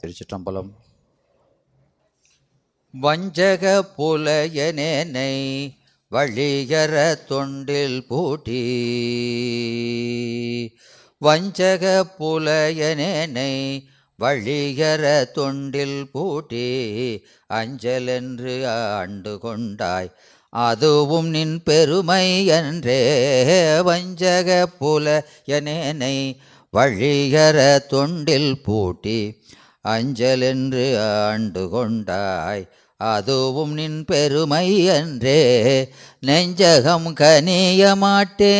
திருச்சிற்றம்பலம். 0.00 0.70
வஞ்சக 2.90 3.84
புலையனேனை 3.98 5.32
வழியற 6.10 7.14
தொண்டில் 7.28 8.06
பூட்டி. 8.06 8.62
வஞ்சக 11.18 12.06
புலையனேனை 12.18 13.82
வழியற 14.18 15.24
தொண்டில் 15.34 16.04
பூட்டி. 16.12 16.66
அஞ்சலென்று 17.46 18.68
ஆண்டு 18.68 19.38
கொண்டாய் 19.38 20.12
அதுவும் 20.48 21.28
நின் 21.28 21.62
பெருமை 21.62 22.46
என்றே 22.46 23.00
வஞ்சக 23.80 24.66
புல 24.78 25.26
எனேனை 25.46 26.36
வழியற 26.72 27.78
தொண்டில் 27.90 28.62
பூட்டி. 28.62 29.42
அஞ்சலென்று 29.86 30.84
ஆண்டு 31.00 31.62
கொண்டாய் 31.68 32.64
அதுவும் 32.96 33.72
நின் 33.72 34.04
பெருமை 34.04 34.84
என்றே 34.84 35.40
நெஞ்சகம் 36.26 37.08
கனிய 37.20 37.82
மாட்டேன். 37.96 38.54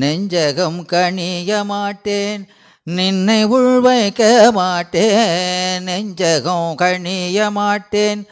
நெஞ்சகம் 0.00 0.80
கனிய 0.92 1.64
மாட்டேன் 1.64 2.42
நின்னை 2.82 3.40
உள்வைக்க 3.44 4.52
மாட்டேன். 4.52 5.84
நெஞ்சகம் 5.84 6.70
கனிய 6.82 7.50
மாட்டேன் 7.50 8.22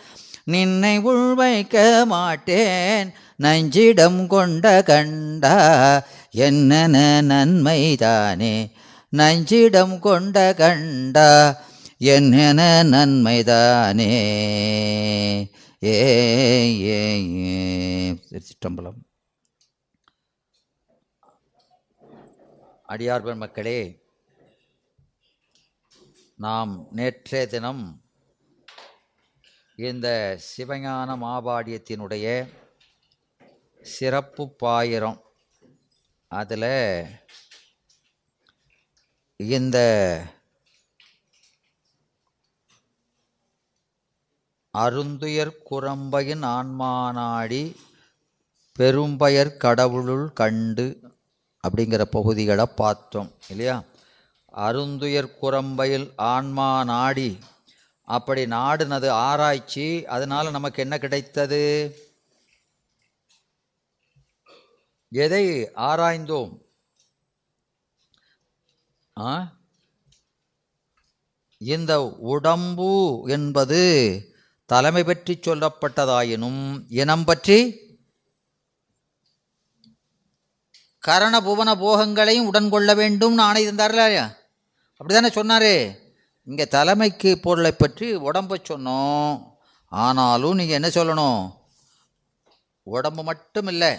நின்னை 0.44 0.94
உள்வைக்க 0.98 1.76
மாட்டேன். 2.06 3.08
நஞ்சிடம் 3.42 4.26
கொண்ட 4.26 4.82
கண்டா 4.82 5.56
என்னென்ன 6.30 6.96
நன்மைதானே 7.22 8.54
நஞ்சிடம் 9.12 9.98
கொண்ட 9.98 10.38
கண்டா 10.54 11.28
என்ன 12.08 12.60
நன்மைதானே 12.90 14.08
ஏ 15.82 15.94
ஏ 16.88 16.98
ஏ. 17.42 17.54
திருச்சிற்றம்பலம் 18.24 19.00
அடியார்பன் 22.88 23.34
மக்களே 23.36 23.80
நாம் 26.38 26.72
நேற்றைய 26.90 27.46
தினம் 27.46 27.82
இந்த 29.78 30.08
சிவஞான 30.48 31.08
மாபாடியத்தினுடைய 31.16 32.26
சிறப்பு 33.82 34.44
பாயிரம் 34.56 35.18
அதில் 36.30 36.70
இந்த 39.40 39.78
அருந்துயர் 44.74 45.52
குரம்பையின் 45.70 46.44
ஆன்மானாடி 46.44 47.76
பெரும்பயர் 48.78 49.56
கடவுளுள் 49.56 50.32
கண்டு 50.32 51.00
அப்படிங்கிற 51.64 52.02
பகுதிகளை 52.02 52.66
பார்த்தோம் 52.66 53.30
இல்லையா? 53.48 53.84
அருந்துயர் 54.54 55.34
குரம்பையில் 55.42 56.12
ஆன்மா 56.16 56.84
நாடி 56.84 57.38
அப்படி 58.04 58.44
நாடுனது 58.44 59.08
ஆராய்ச்சி 59.08 60.06
அதனால் 60.06 60.50
நமக்கு 60.50 60.82
என்ன 60.82 60.98
கிடைத்தது? 60.98 61.62
எதை 65.08 65.44
ஆராய்ந்தோம்? 65.76 66.67
இந்த 71.58 71.92
உடம்பு 72.04 73.22
என்பது 73.28 73.80
தலைமை 74.66 75.04
பற்றி 75.04 75.38
சொல்லப்பட்டதாயினும் 75.38 76.84
இனம் 76.88 77.24
பற்றி 77.24 77.86
கரண 81.02 81.40
புவன 81.40 81.74
போகங்களையும் 81.76 82.46
உடன் 82.46 82.70
கொள்ள 82.70 82.94
வேண்டும். 82.94 83.38
ஆணை 83.38 83.66
அப்படி 83.66 84.16
அப்படிதானே 85.00 85.30
சொன்னாரே. 85.34 85.98
இங்கே 86.44 86.66
தலைமைக்கு 86.66 87.38
பொருளை 87.38 87.72
பற்றி 87.72 88.14
உடம்பை 88.14 88.60
சொன்னோம். 88.68 89.56
ஆனாலும் 89.88 90.54
நீங்கள் 90.54 90.78
என்ன 90.82 90.88
சொல்லணும்? 90.88 91.56
உடம்பு 92.82 93.22
மட்டும் 93.22 93.66
இல்லை 93.66 93.98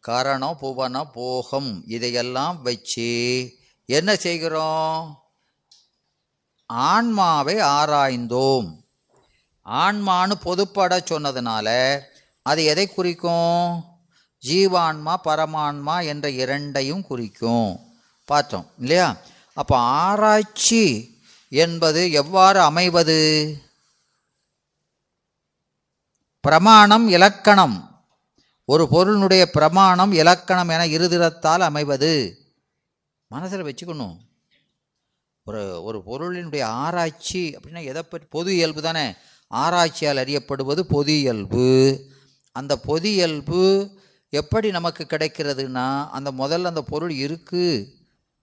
கரணம் 0.00 0.58
புவன 0.60 1.04
போகம் 1.12 1.84
இதையெல்லாம் 1.86 2.62
வச்சு 2.62 3.10
என்ன 3.90 4.16
செய்கிறோம்? 4.16 5.22
ஆன்மாவை 6.66 7.54
ஆராய்ந்தோம். 7.54 8.84
ஆன்மான்னு 9.64 10.32
பொதுப்பட 10.44 10.98
சொன்னதுனால 11.10 12.00
அது 12.42 12.64
எதை 12.64 12.88
குறிக்கும்? 12.88 13.84
ஜீவான்மா 14.46 15.14
பரமான்மா 15.24 16.06
என்ற 16.06 16.30
இரண்டையும் 16.30 17.02
குறிக்கும். 17.02 17.78
பார்த்தோம் 18.24 18.70
இல்லையா? 18.78 19.16
அப்போ 19.54 19.76
ஆராய்ச்சி 19.78 21.18
என்பது 21.48 22.10
எவ்வாறு 22.10 22.60
அமைவது? 22.60 23.56
பிரமாணம் 26.40 27.08
இலக்கணம். 27.08 28.06
ஒரு 28.64 28.88
பொருளினுடைய 28.90 29.44
பிரமாணம் 29.44 30.12
இலக்கணம் 30.12 30.68
என 30.68 30.86
இருதிரத்தால் 30.86 31.60
அமைவது. 31.60 32.37
மனசில் 33.28 33.62
வச்சுக்கணும். 33.62 34.16
ஒரு 35.44 35.82
ஒரு 35.82 35.98
பொருளினுடைய 36.06 36.62
ஆராய்ச்சி 36.62 37.56
அப்படின்னா 37.56 37.84
எதை 37.84 38.02
பற்றி 38.02 38.26
பொது 38.30 38.54
இயல்பு 38.54 38.82
தானே. 38.82 39.14
ஆராய்ச்சியால் 39.46 40.16
அறியப்படுவது 40.16 40.80
பொது 40.80 41.20
இயல்பு. 41.20 41.66
அந்த 42.52 42.76
பொது 42.78 43.12
இயல்பு 43.12 43.90
எப்படி 44.32 44.70
நமக்கு 44.70 45.06
கிடைக்கிறதுனா 45.10 46.08
அந்த 46.08 46.32
முதல்ல 46.32 46.62
அந்த 46.62 46.82
பொருள் 46.82 47.14
இருக்குது 47.14 47.92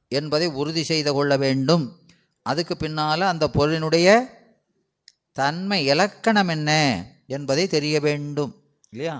என்பதை 0.07 0.47
உறுதி 0.47 0.83
செய்து 0.83 1.13
கொள்ள 1.13 1.37
வேண்டும். 1.37 1.99
அதுக்கு 2.41 2.77
பின்னால் 2.77 3.21
அந்த 3.21 3.49
பொருளினுடைய 3.53 4.09
தன்மை 5.31 5.85
இலக்கணம் 5.85 6.47
என்ன 6.47 6.71
என்பதை 7.27 7.67
தெரிய 7.67 7.99
வேண்டும். 7.99 8.53
இல்லையா? 8.89 9.15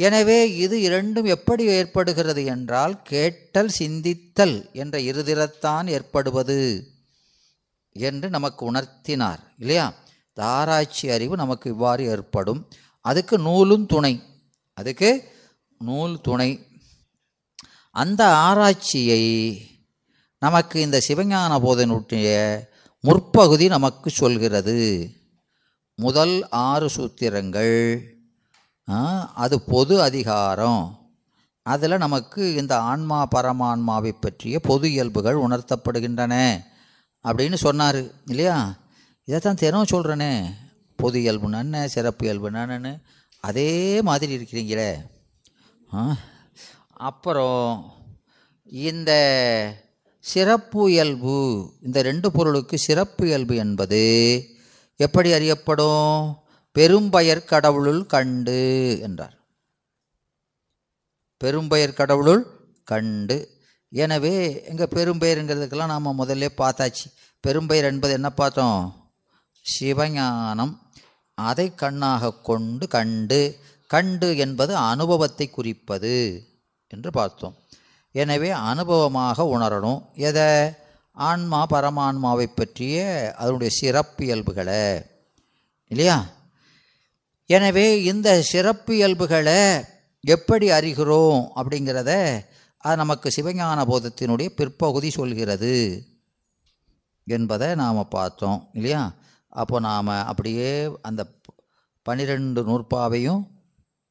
எனவே 0.00 0.56
இது 0.56 0.80
இரண்டும் 0.80 1.24
எப்படி 1.24 1.64
ஏற்படுகிறது 1.64 2.44
என்றால் 2.44 3.02
கேட்டல் 3.02 3.70
சிந்தித்தல் 3.78 4.72
என்ற 4.72 4.98
இருதிரத்தான் 4.98 5.88
ஏற்படுவது 5.88 6.86
என்று 7.92 8.30
நமக்கு 8.30 8.72
உணர்த்தினார் 8.72 9.38
இல்லையா? 9.58 9.94
இந்த 10.28 10.50
ஆராய்ச்சி 10.50 11.10
அறிவு 11.10 11.36
நமக்கு 11.36 11.70
இவ்வாறு 11.70 12.04
ஏற்படும். 12.04 12.68
அதுக்கு 13.00 13.38
நூலும் 13.38 13.86
துணை. 13.86 14.22
அதுக்கு 14.74 15.28
நூல் 15.78 16.20
துணை. 16.20 16.66
அந்த 17.90 18.34
ஆராய்ச்சியை 18.36 19.22
நமக்கு 20.38 20.80
இந்த 20.80 21.00
சிவஞான 21.08 21.52
போதனுடைய 21.64 22.28
முற்பகுதி 23.00 23.68
நமக்கு 23.68 24.10
சொல்கிறது. 24.10 25.10
முதல் 25.94 26.48
ஆறு 26.48 26.90
சூத்திரங்கள் 26.90 27.76
அது 29.34 29.60
பொது 29.60 30.02
அதிகாரம். 30.02 30.98
அதில் 31.62 31.96
நமக்கு 31.96 32.54
இந்த 32.54 32.80
ஆன்மா 32.80 33.28
பரமான்மாவை 33.34 34.12
பற்றிய 34.20 34.60
பொது 34.60 34.90
இயல்புகள் 34.90 35.36
உணர்த்தப்படுகின்றன 35.36 36.64
அப்படின்னு 37.24 37.54
சொன்னார் 37.54 38.26
இல்லையா? 38.26 38.76
இதைத்தான் 39.24 39.54
தினம் 39.54 39.90
சொல்கிறேனே 39.92 40.44
பொது 40.96 41.20
இயல்புனா 41.20 41.58
என்ன 41.58 41.88
சிறப்பு 41.88 42.24
இயல்பு 42.24 42.50
என்னன்னு? 42.50 43.00
அதே 43.40 44.02
மாதிரி 44.02 44.36
இருக்கிறீங்களே. 44.36 44.90
ஆ 45.94 46.16
அப்புறம் 46.92 47.92
இந்த 48.64 49.12
சிறப்பு 50.18 50.90
இயல்பு 50.90 51.36
இந்த 51.82 52.02
ரெண்டு 52.02 52.30
பொருளுக்கு 52.30 52.78
சிறப்பு 52.78 53.26
இயல்பு 53.26 53.56
என்பது 53.56 54.02
எப்படி 54.96 55.32
அறியப்படும்? 55.32 56.46
பெரும்பயர் 56.78 57.44
கடவுளுள் 57.44 58.06
கண்டு 58.06 58.58
என்றார். 59.02 59.36
பெரும்பெயர் 61.44 61.92
கடவுளுள் 61.92 62.46
கண்டு. 62.84 63.36
எனவே 63.90 64.64
எங்கள் 64.64 64.94
பெரும்பெயருங்கிறதுக்கெல்லாம் 64.94 65.86
நாம் 65.86 66.20
முதல்ல 66.20 66.48
பார்த்தாச்சு. 66.56 67.06
பெரும்பெயர் 67.46 67.88
என்பது 67.90 68.12
என்ன 68.12 68.30
பார்த்தோம்? 68.30 69.10
சிவஞானம். 69.80 70.78
அதை 71.34 71.74
கண்ணாக 71.74 72.32
கொண்டு 72.32 72.88
கண்டு 72.88 73.58
கண்டு 73.86 74.36
என்பது 74.36 74.76
அனுபவத்தை 74.76 75.50
குறிப்பது 75.50 76.46
என்று 76.88 77.10
பார்த்தோம். 77.10 77.56
எனவே 78.12 78.50
அனுபவமாக 78.50 79.44
உணரணும். 79.54 80.02
எதை? 80.14 80.70
ஆன்மா 81.12 81.66
பரமான்மாவை 81.70 82.46
பற்றிய 82.54 82.96
அதனுடைய 83.36 83.70
சிறப்பியல்புகளை. 83.80 85.04
இல்லையா? 85.86 86.36
எனவே 87.50 87.86
இந்த 88.02 88.28
சிறப்பியல்புகளை 88.52 89.60
எப்படி 90.24 90.66
அறிகிறோம் 90.70 91.40
அப்படிங்கிறத 91.58 92.12
அது 92.84 92.96
நமக்கு 92.96 93.28
சிவஞான 93.36 93.78
போதத்தினுடைய 93.84 94.48
பிற்பகுதி 94.48 95.10
சொல்கிறது 95.10 95.74
என்பதை 97.26 97.68
நாம் 97.74 98.08
பார்த்தோம் 98.08 98.60
இல்லையா? 98.72 99.02
அப்போ 99.52 99.76
நாம் 99.80 100.10
அப்படியே 100.30 100.70
அந்த 101.00 101.22
பனிரெண்டு 102.06 102.60
நூற்பாவையும் 102.62 103.42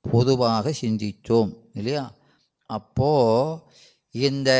பொதுவாக 0.06 0.74
சிந்தித்தோம் 0.82 1.52
இல்லையா? 1.74 2.04
அப்போது 2.70 3.62
இந்த 4.14 4.52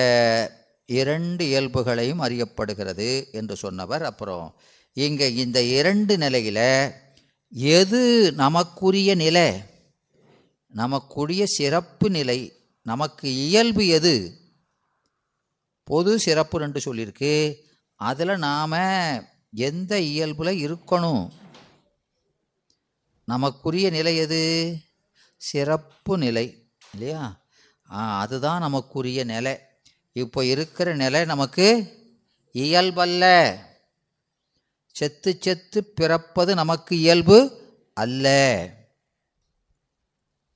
இரண்டு 0.90 1.44
இயல்புகளையும் 1.46 2.24
அறியப்படுகிறது 2.24 3.10
என்று 3.32 3.56
சொன்னவர். 3.56 4.04
அப்புறம் 4.04 4.46
இங்கே 4.98 5.28
இந்த 5.34 5.60
இரண்டு 5.80 6.14
நிலையில் 6.18 6.66
எது 7.50 8.32
நமக்குரிய 8.32 9.16
நிலை 9.16 9.62
நமக்குரிய 10.68 11.46
சிறப்பு 11.46 12.10
நிலை 12.10 12.56
நமக்கு 12.84 13.36
இயல்பு 13.36 13.88
எது? 13.88 14.40
பொது 15.84 16.20
சிறப்பு 16.20 16.60
ரெண்டு 16.60 16.80
சொல்லியிருக்கு. 16.80 17.56
அதில் 17.96 18.38
நாம் 18.38 19.26
எந்த 19.52 20.00
இயல்பில் 20.00 20.72
இருக்கணும்? 20.72 21.30
நமக்குரிய 23.26 23.90
நிலை 23.90 24.18
எது? 24.18 24.76
சிறப்பு 25.38 26.18
நிலை 26.18 26.70
இல்லையா? 26.94 27.42
அதுதான் 28.22 28.60
நமக்குரிய 28.60 29.24
நிலை. 29.24 29.58
இப்போ 30.14 30.46
இருக்கிற 30.46 30.96
நிலை 30.96 31.26
நமக்கு 31.26 31.66
இயல்பல்ல. 32.52 33.24
செத்து 34.98 35.38
செத்து 35.40 35.84
பிறப்பது 35.84 36.56
நமக்கு 36.56 36.98
இயல்பு 36.98 37.38
அல்ல. 37.94 38.28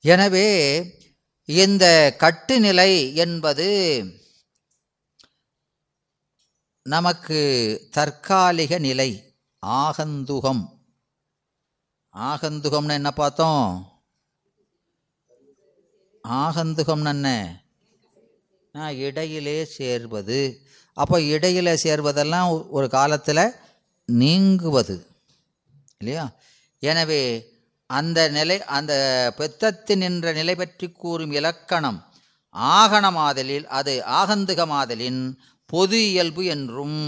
எனவே 0.01 0.49
இந்த 1.45 2.15
கட்டுநிலை 2.19 3.13
என்பது 3.15 3.67
நமக்கு 6.83 7.39
தற்காலிக 7.91 8.77
நிலை 8.77 9.09
ஆகந்துகம். 9.65 10.63
ஆகந்துகம்னு 12.13 12.89
என்ன 12.89 13.11
பார்த்தோம்? 13.11 13.65
ஆகந்துகம்னு 16.27 17.05
என்ன? 17.05 17.27
ஆ, 18.75 18.91
இடையிலே 18.91 19.65
சேர்வது. 19.65 20.67
அப்போ 20.93 21.19
இடையில 21.19 21.77
சேர்வதெல்லாம் 21.83 22.69
ஒரு 22.69 22.89
காலத்தில் 22.89 23.60
நீங்குவது. 24.21 24.95
இல்லையா? 26.01 26.25
எனவே 26.81 27.21
அந்த 27.89 28.19
நிலை 28.29 28.57
அந்த 28.77 28.93
பெத்தத்து 29.37 29.93
நின்ற 29.97 30.27
நிலை 30.33 30.55
பற்றி 30.55 30.87
கூறும் 31.01 31.33
இலக்கணம் 31.39 31.99
ஆகணமாதலில் 32.77 33.67
அது 33.79 33.93
ஆகந்துகமாதலின் 34.19 35.21
பொது 35.69 35.99
இயல்பு 36.11 36.43
என்றும் 36.55 36.99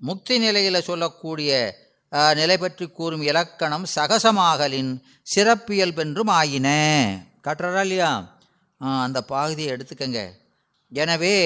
முக்தி 0.00 0.36
நிலையில் 0.38 0.86
சொல்லக்கூடிய 0.88 1.50
நிலை 2.40 2.56
பற்றி 2.58 2.86
கூறும் 2.88 3.24
இலக்கணம் 3.30 3.86
சகசமாகலின் 3.94 4.92
சிறப்பியல்பு 5.34 6.02
என்றும் 6.04 6.32
ஆயின. 6.38 6.68
கட்டுறா 7.46 7.80
இல்லையா? 7.86 8.10
அந்த 9.06 9.18
பகுதியை 9.32 9.70
எடுத்துக்கங்க. 9.74 10.20
எனவே 10.92 11.36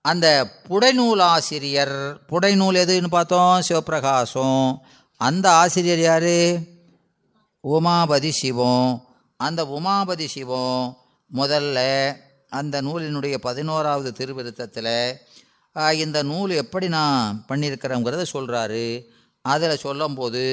அந்த 0.00 0.48
புடைநூல் 0.68 1.20
ஆசிரியர் 1.20 2.20
புடைநூல் 2.30 2.78
எதுன்னு 2.82 3.06
பார்த்தோம்? 3.06 3.60
சிவபிரகாசம் 3.68 4.78
அந்த 5.16 5.46
ஆசிரியர் 5.52 6.00
யார்? 6.00 6.34
உமாபதி 7.68 8.28
சிவம். 8.28 9.04
அந்த 9.36 9.64
உமாபதி 9.64 10.26
சிவம் 10.26 10.96
முதல்ல 11.34 11.78
அந்த 12.48 12.82
நூலினுடைய 12.82 13.36
பதினோராவது 13.38 14.10
திருவிருத்தத்தில் 14.18 15.16
இந்த 15.92 16.22
நூல் 16.22 16.50
எப்படி 16.50 16.88
நான் 16.88 17.44
பண்ணியிருக்கிறேங்கிறத 17.48 18.24
சொல்கிறாரு 18.32 19.04
அதில் 19.40 19.76
சொல்லும்போது 19.76 20.44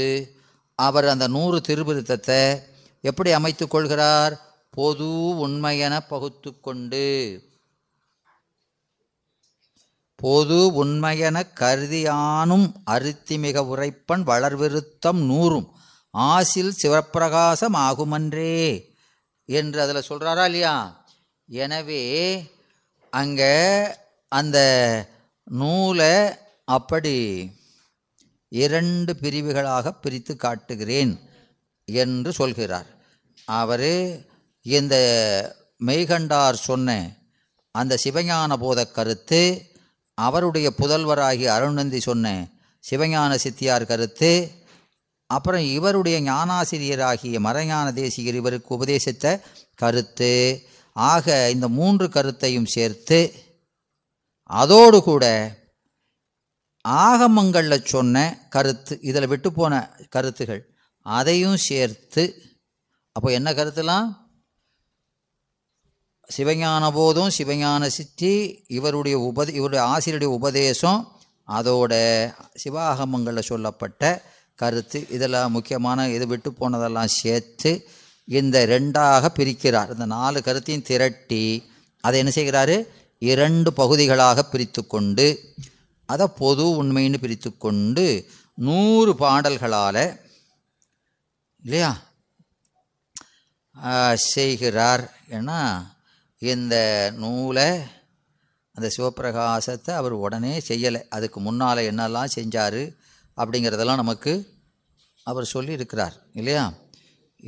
அவர் 0.76 1.08
அந்த 1.08 1.28
நூறு 1.28 1.62
திருவிருத்தத்தை 1.68 2.62
எப்படி 3.02 3.32
அமைத்து 3.32 3.68
கொள்கிறார்? 3.68 4.34
பொது 4.70 5.08
உண்மையென 5.48 6.00
பகுத்து 6.10 6.60
கொண்டு. 6.60 7.06
பொது 10.22 10.60
உண்மையெனக் 10.84 11.56
கருதியானும் 11.60 12.68
அருத்திமிக 12.92 13.64
உரைப்பன் 13.72 14.24
வளர்விருத்தம் 14.32 15.22
நூறும். 15.30 15.68
ஆசில் 16.14 16.74
சிவப்பிரகாசம் 16.82 17.76
ஆகுமன்றே 17.88 18.56
என்று 19.50 19.80
அதில் 19.82 20.08
சொல்கிறாரா 20.10 20.46
இல்லையா? 20.46 20.76
எனவே 21.50 22.04
அங்கே 23.14 23.54
அந்த 24.32 24.58
நூலை 25.44 26.16
அப்படி 26.68 27.18
இரண்டு 28.52 29.12
பிரிவுகளாக 29.16 29.92
பிரித்து 29.94 30.34
காட்டுகிறேன் 30.36 31.14
என்று 31.86 32.32
சொல்கிறார். 32.34 32.90
அவர் 33.62 33.92
இந்த 34.66 34.96
மெய்கண்டார் 35.86 36.64
சொன்ன 36.70 36.90
அந்த 37.76 37.94
சிவஞான 38.04 38.54
போத 38.58 38.80
கருத்து 38.98 39.42
அவருடைய 40.18 40.74
புதல்வராகி 40.78 41.46
அருணந்தி 41.46 42.00
சொன்ன 42.00 42.48
சிவஞான 42.90 43.36
சித்தியார் 43.36 43.86
கருத்து 43.86 44.52
அப்புறம் 45.28 45.62
இவருடைய 45.62 46.22
ஞானாசிரியராகிய 46.22 47.40
மறைஞான 47.40 47.94
தேசிகர் 47.94 48.34
இவருக்கு 48.34 48.76
உபதேசித்த 48.76 49.42
கருத்து. 49.76 50.34
ஆக 50.94 51.50
இந்த 51.50 51.68
மூன்று 51.68 52.10
கருத்தையும் 52.10 52.66
சேர்த்து 52.66 53.34
அதோடு 54.44 55.04
கூட 55.04 55.26
ஆகமங்களில் 56.86 57.86
சொன்ன 57.86 58.46
கருத்து 58.50 59.00
இதில் 59.02 59.28
விட்டு 59.28 59.52
போன 59.52 59.74
கருத்துகள் 60.10 60.62
அதையும் 61.02 61.58
சேர்த்து 61.58 62.24
அப்போ 63.12 63.32
என்ன 63.32 63.52
கருத்துலாம்? 63.52 64.25
சிவஞான 66.30 66.84
போதும் 66.92 67.34
சிவஞான 67.38 67.88
சித்தி 67.88 68.34
இவருடைய 68.68 69.16
உபத 69.30 69.54
இவருடைய 69.54 69.82
ஆசிரியருடைய 69.86 70.32
உபதேசம் 70.40 71.02
அதோட 71.48 71.94
சிவாகமங்களில் 72.64 73.50
சொல்லப்பட்ட 73.50 74.04
கருத்து 74.56 75.00
இதெல்லாம் 75.10 75.52
முக்கியமான 75.52 76.08
இது 76.10 76.28
விட்டு 76.28 76.50
போனதெல்லாம் 76.52 77.16
சேர்த்து 77.22 77.72
இந்த 78.28 78.66
ரெண்டாக 78.66 79.24
பிரிக்கிறார். 79.38 79.90
இந்த 79.92 80.06
நாலு 80.06 80.42
கருத்தையும் 80.44 80.88
திரட்டி 80.88 81.44
அதை 82.02 82.20
என்ன 82.20 82.32
செய்கிறாரு? 82.36 82.78
இரண்டு 83.22 83.70
பகுதிகளாக 83.74 84.44
பிரித்து 84.44 84.82
கொண்டு 84.88 85.28
அதை 86.10 86.28
பொது 86.38 86.84
உண்மைன்னு 86.84 87.18
பிரித்து 87.18 87.58
கொண்டு 87.58 88.06
நூறு 88.58 89.16
பாடல்களால் 89.16 90.04
இல்லையா? 91.64 91.92
செய்கிறார். 94.34 95.04
ஏன்னா 95.30 95.60
இந்த 96.42 96.76
நூலை 97.18 97.70
அந்த 98.76 98.88
சிவப்பிரகாசத்தை 98.96 99.92
அவர் 100.00 100.16
உடனே 100.26 100.54
செய்யலை. 100.68 101.02
அதுக்கு 101.10 101.40
முன்னால் 101.40 101.88
என்னெல்லாம் 101.90 102.34
செஞ்சார் 102.38 102.82
அப்படிங்கிறதெல்லாம் 103.38 104.02
நமக்கு 104.04 104.34
அவர் 105.24 105.54
சொல்லியிருக்கிறார் 105.54 106.16
இல்லையா? 106.34 106.66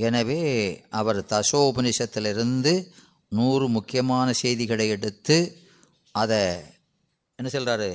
எனவே 0.07 0.41
அவர் 0.99 1.19
தசோபனிஷத்திலிருந்து 1.33 2.73
நூறு 3.31 3.65
முக்கியமான 3.67 4.27
செய்திகளை 4.41 4.87
எடுத்து 4.95 5.37
அதை 6.15 6.41
என்ன 7.39 7.49
சொல்கிறாரு 7.53 7.89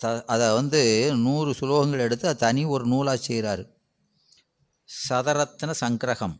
த 0.00 0.10
அதை 0.32 0.46
வந்து 0.54 0.80
நூறு 1.24 1.50
சுலோகங்கள் 1.60 2.04
எடுத்து 2.04 2.28
அதை 2.28 2.38
தனி 2.38 2.62
ஒரு 2.74 2.84
நூலாக 2.86 3.18
செய்கிறாரு 3.28 3.64
சதரத்ன 4.88 5.74
சங்கிரகம். 5.80 6.36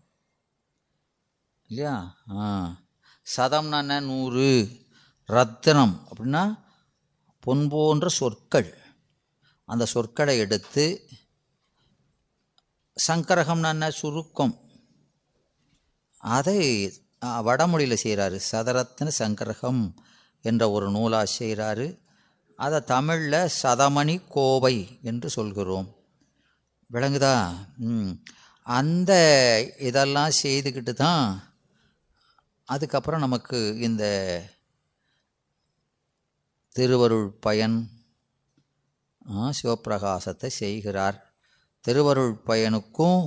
இல்லையா? 1.71 2.17
ஆ. 2.31 2.77
சதம்னா 3.37 3.79
என்ன? 3.79 4.01
நூறு. 4.01 4.69
ரத்தனம் 5.27 6.09
அப்படின்னா 6.09 6.59
பொன் 7.41 7.69
போன்ற 7.69 8.09
சொற்கள். 8.09 8.79
அந்த 9.65 9.85
சொற்களை 9.85 10.39
எடுத்து 10.39 11.09
சங்கரகம்னா 13.07 13.69
என்ன? 13.69 13.91
சுருக்கம். 13.91 14.61
அதை 16.19 16.93
வடமொழியில் 17.43 17.99
செய்கிறாரு 18.03 18.41
சதரத்ன 18.53 19.11
சங்கரகம் 19.19 19.95
என்ற 20.43 20.71
ஒரு 20.71 20.91
நூலாக 20.91 21.31
செய்கிறாரு 21.39 21.99
அதை 22.57 22.81
தமிழில் 22.81 23.49
சதமணி 23.63 24.23
கோவை 24.29 24.99
என்று 25.03 25.31
சொல்கிறோம். 25.31 25.95
விளங்குதா? 26.93 27.55
ம். 27.77 28.11
அந்த 28.63 29.13
இதெல்லாம் 29.79 30.31
செய்துக்கிட்டு 30.43 30.93
தான் 30.93 31.50
அதுக்கப்புறம் 32.71 33.21
நமக்கு 33.21 33.79
இந்த 33.79 34.05
திருவருள் 36.75 37.29
பயன் 37.41 37.79
ஆ, 39.31 39.53
சிவப்பிரகாசத்தை 39.63 40.47
செய்கிறார். 40.47 41.17
திருவருள் 41.85 42.35
பயனுக்கும் 42.35 43.21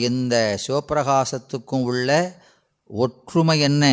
இந்த 0.00 0.58
சிவப்பிரகாசத்துக்கும் 0.66 1.82
உள்ள 1.82 2.10
ஒற்றுமை 2.90 3.60
என்ன? 3.60 3.84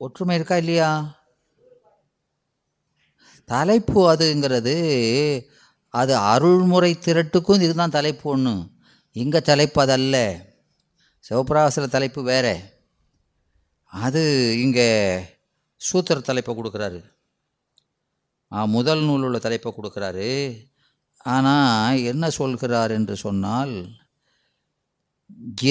ஒற்றுமை 0.00 0.34
இருக்கா 0.34 0.56
இல்லையா? 0.56 0.90
தலைப்பு 3.48 4.12
அதுங்கிறது 4.12 4.76
அது 5.94 6.14
அருள்முறை 6.16 6.92
திரட்டுக்கும் 6.98 7.62
இதுதான் 7.62 7.90
தலைப்பு 7.90 8.30
ஒன்று 8.30 8.54
இங்கே 9.16 9.40
தலைப்பு 9.40 9.80
அதல்ல. 9.80 10.16
சிவபிரகாசில் 11.30 11.92
தலைப்பு 11.94 12.20
வேறு. 12.28 12.54
அது 13.92 14.22
இங்கே 14.62 14.86
சூத்திர 15.88 16.20
தலைப்பை 16.20 16.52
கொடுக்குறாரு. 16.54 17.00
முதல் 18.74 19.02
நூல் 19.08 19.24
உள்ள 19.26 19.38
தலைப்பை 19.44 19.70
கொடுக்குறாரு. 19.74 20.30
ஆனால் 21.34 22.00
என்ன 22.10 22.30
சொல்கிறார் 22.38 22.94
என்று 22.96 23.16
சொன்னால் 23.24 23.74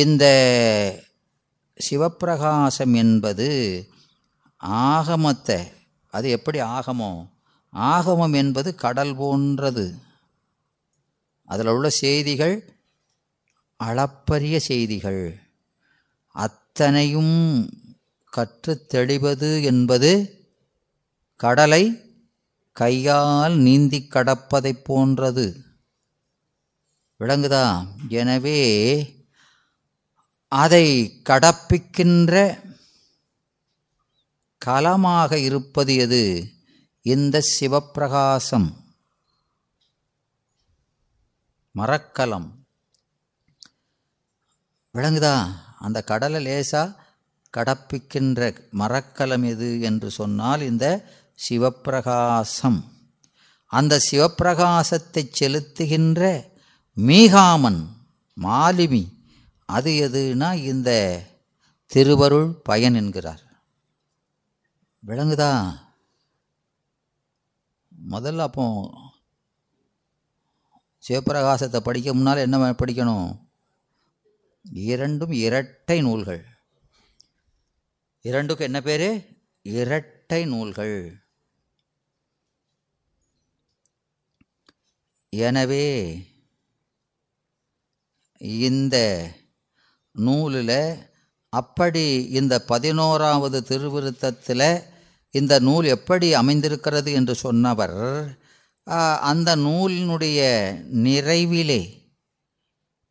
இந்த 0.03 0.25
சிவப்பிரகாசம் 1.77 2.95
என்பது 3.03 3.49
ஆகமத்தை 4.87 5.59
அது 6.13 6.29
எப்படி 6.37 6.59
ஆகமம் 6.77 7.19
ஆகமம் 7.73 8.35
என்பது 8.43 8.69
கடல் 8.85 9.13
போன்றது. 9.21 9.85
அதில் 11.49 11.73
உள்ள 11.75 11.89
செய்திகள் 12.03 12.57
அளப்பரிய 13.79 14.55
செய்திகள். 14.69 15.23
அத்தனையும் 16.31 17.69
கற்றுத் 18.29 18.93
தெளிவது 18.93 19.63
என்பது 19.63 20.33
கடலை 21.35 22.13
கையால் 22.71 23.53
நீந்தி 23.53 24.07
கடப்பதைப் 24.09 24.83
போன்றது. 24.83 25.63
விளங்குதா? 27.19 27.87
எனவே 28.09 28.59
அதை 30.47 31.21
கடப்பிக்கின்ற 31.29 32.61
களமாக 34.57 35.39
இருப்பது 35.39 35.95
எது? 35.95 36.53
இந்த 37.01 37.41
சிவப்பிரகாசம். 37.59 38.73
மரக்கலம். 41.71 42.65
விளங்குதா? 44.93 45.67
அந்த 45.79 45.97
கடலை 46.09 46.41
லேசாக 46.41 46.97
கடப்பிக்கின்ற 47.57 48.49
மரக்கலம் 48.71 49.43
எது 49.43 49.67
என்று 49.81 50.09
சொன்னால் 50.11 50.61
இந்த 50.61 50.85
சிவப்பிரகாசம். 51.49 52.79
அந்த 53.65 53.93
சிவப்பிரகாசத்தை 54.11 55.23
செலுத்துகின்ற 55.39 56.23
மீகாமன் 57.07 57.81
மாலிமி 58.41 59.03
அது 59.69 59.91
எதுனா 60.07 60.49
இந்த 60.71 60.89
திருவருள் 61.91 62.49
பயன் 62.69 62.97
என்கிறார். 63.01 63.43
விளங்குதா? 65.07 65.51
முதல்ல 68.11 68.41
அப்போ 68.47 68.65
சிவப்பிரகாசத்தை 71.03 71.79
படிக்க 71.79 72.13
முன்னால் 72.13 72.45
என்ன 72.45 72.57
படிக்கணும்? 72.71 73.29
இரண்டும் 74.65 75.31
இரட்டை 75.31 76.01
நூல்கள். 76.01 76.45
இரண்டுக்கு 78.21 78.63
என்ன 78.63 78.81
பேர்? 78.81 79.25
இரட்டை 79.61 80.45
நூல்கள். 80.45 81.27
எனவே 85.29 85.87
இந்த 88.37 88.97
நூலில் 90.11 91.07
அப்படி 91.49 92.23
இந்த 92.29 92.61
பதினோராவது 92.61 93.59
திருவிருத்தத்தில் 93.67 94.83
இந்த 95.31 95.59
நூல் 95.59 95.85
எப்படி 95.85 96.33
அமைந்திருக்கிறது 96.33 97.11
என்று 97.11 97.35
சொன்னவர் 97.35 97.97
அந்த 99.21 99.55
நூலினுடைய 99.55 100.39
நிறைவிலே 101.05 101.98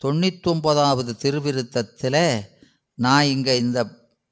தொண்ணூத்தொம்பதாவது 0.02 1.12
திருவிருத்தத்தில் 1.22 2.22
நான் 2.98 3.30
இங்கே 3.34 3.54
இந்த 3.64 3.80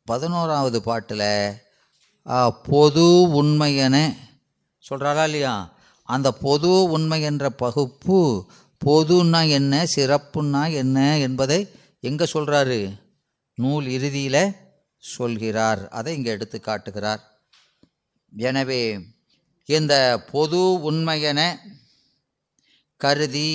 பதினோராவது 0.08 0.78
பாட்டில் 0.88 1.28
பொது 2.70 3.06
உண்மையென 3.40 3.96
சொல்கிறாரா 4.84 5.24
இல்லையா? 5.28 5.54
அந்த 6.08 6.28
பொது 6.44 6.70
உண்மை 6.96 7.18
என்ற 7.28 7.44
பகுப்பு 7.62 8.18
பொதுன்னா 8.82 9.40
என்ன 9.58 9.74
சிறப்புன்னா 9.96 10.62
என்ன 10.82 10.98
என்பதை 11.18 11.58
எங்கே 12.08 12.26
சொல்கிறாரு 12.32 12.78
நூல் 13.58 13.86
இறுதியில் 13.96 14.54
சொல்கிறார். 14.98 15.82
அதை 15.88 16.14
இங்கே 16.16 16.30
எடுத்து 16.36 16.58
காட்டுகிறார். 16.60 17.22
எனவே 18.32 18.82
இந்த 19.68 19.94
பொது 20.32 20.60
உண்மையென 20.90 21.40
கருதி 23.00 23.50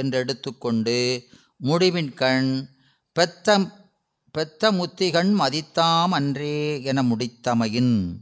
என்று 0.00 0.18
எடுத்துக்கொண்டு 0.18 0.98
முடிவின் 1.60 2.14
கண் 2.14 2.68
பெத்த 3.12 3.58
பெத்த 4.32 4.72
முத்திகண் 4.72 5.32
மதித்தாம் 5.40 6.10
அன்றே 6.10 6.82
என 6.82 7.02
முடித்தமையின். 7.02 8.16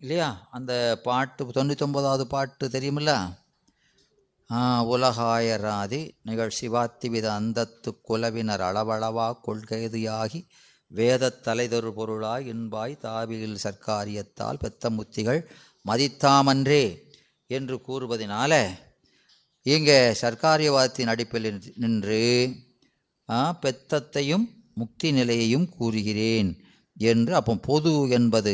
இல்லையா? 0.00 0.48
அந்த 0.50 1.00
பாட்டு 1.02 1.44
தொண்ணூத்தொம்பதாவது 1.44 2.24
பாட்டு 2.24 2.68
தெரியுமில்ல? 2.68 3.42
உலகாயராதி 4.90 6.10
நிகழ் 6.22 6.56
சிவாத்திவித 6.60 7.22
அந்தத்து 7.22 8.00
குலவினர் 8.08 8.60
அளவளவா 8.60 9.28
கொள்கைதியாகி 9.46 10.46
வேதத் 10.86 11.42
தலைதொரு 11.42 11.94
பொருளாய் 11.94 12.48
இன்பாய் 12.52 12.98
தாவியில் 13.02 13.56
சர்க்காரியத்தால் 13.62 14.58
பெத்த 14.58 14.90
முத்திகள் 14.90 15.40
மதித்தாமன்றே 15.88 16.84
என்று 17.46 17.76
கூறுவதினால 17.76 18.52
இங்கே 19.66 20.10
சர்க்காரியவாதத்தின் 20.20 21.06
அடிப்பில் 21.06 21.46
நின்று- 21.50 21.76
நின்று 21.76 22.22
ஆ, 23.28 23.58
பெத்தத்தையும் 23.62 24.44
முக்தி 24.74 25.12
நிலையையும் 25.12 25.68
கூறுகிறேன் 25.68 26.50
என்று 26.96 27.34
அப்போ 27.34 27.56
பொது 27.56 28.08
என்பது 28.08 28.52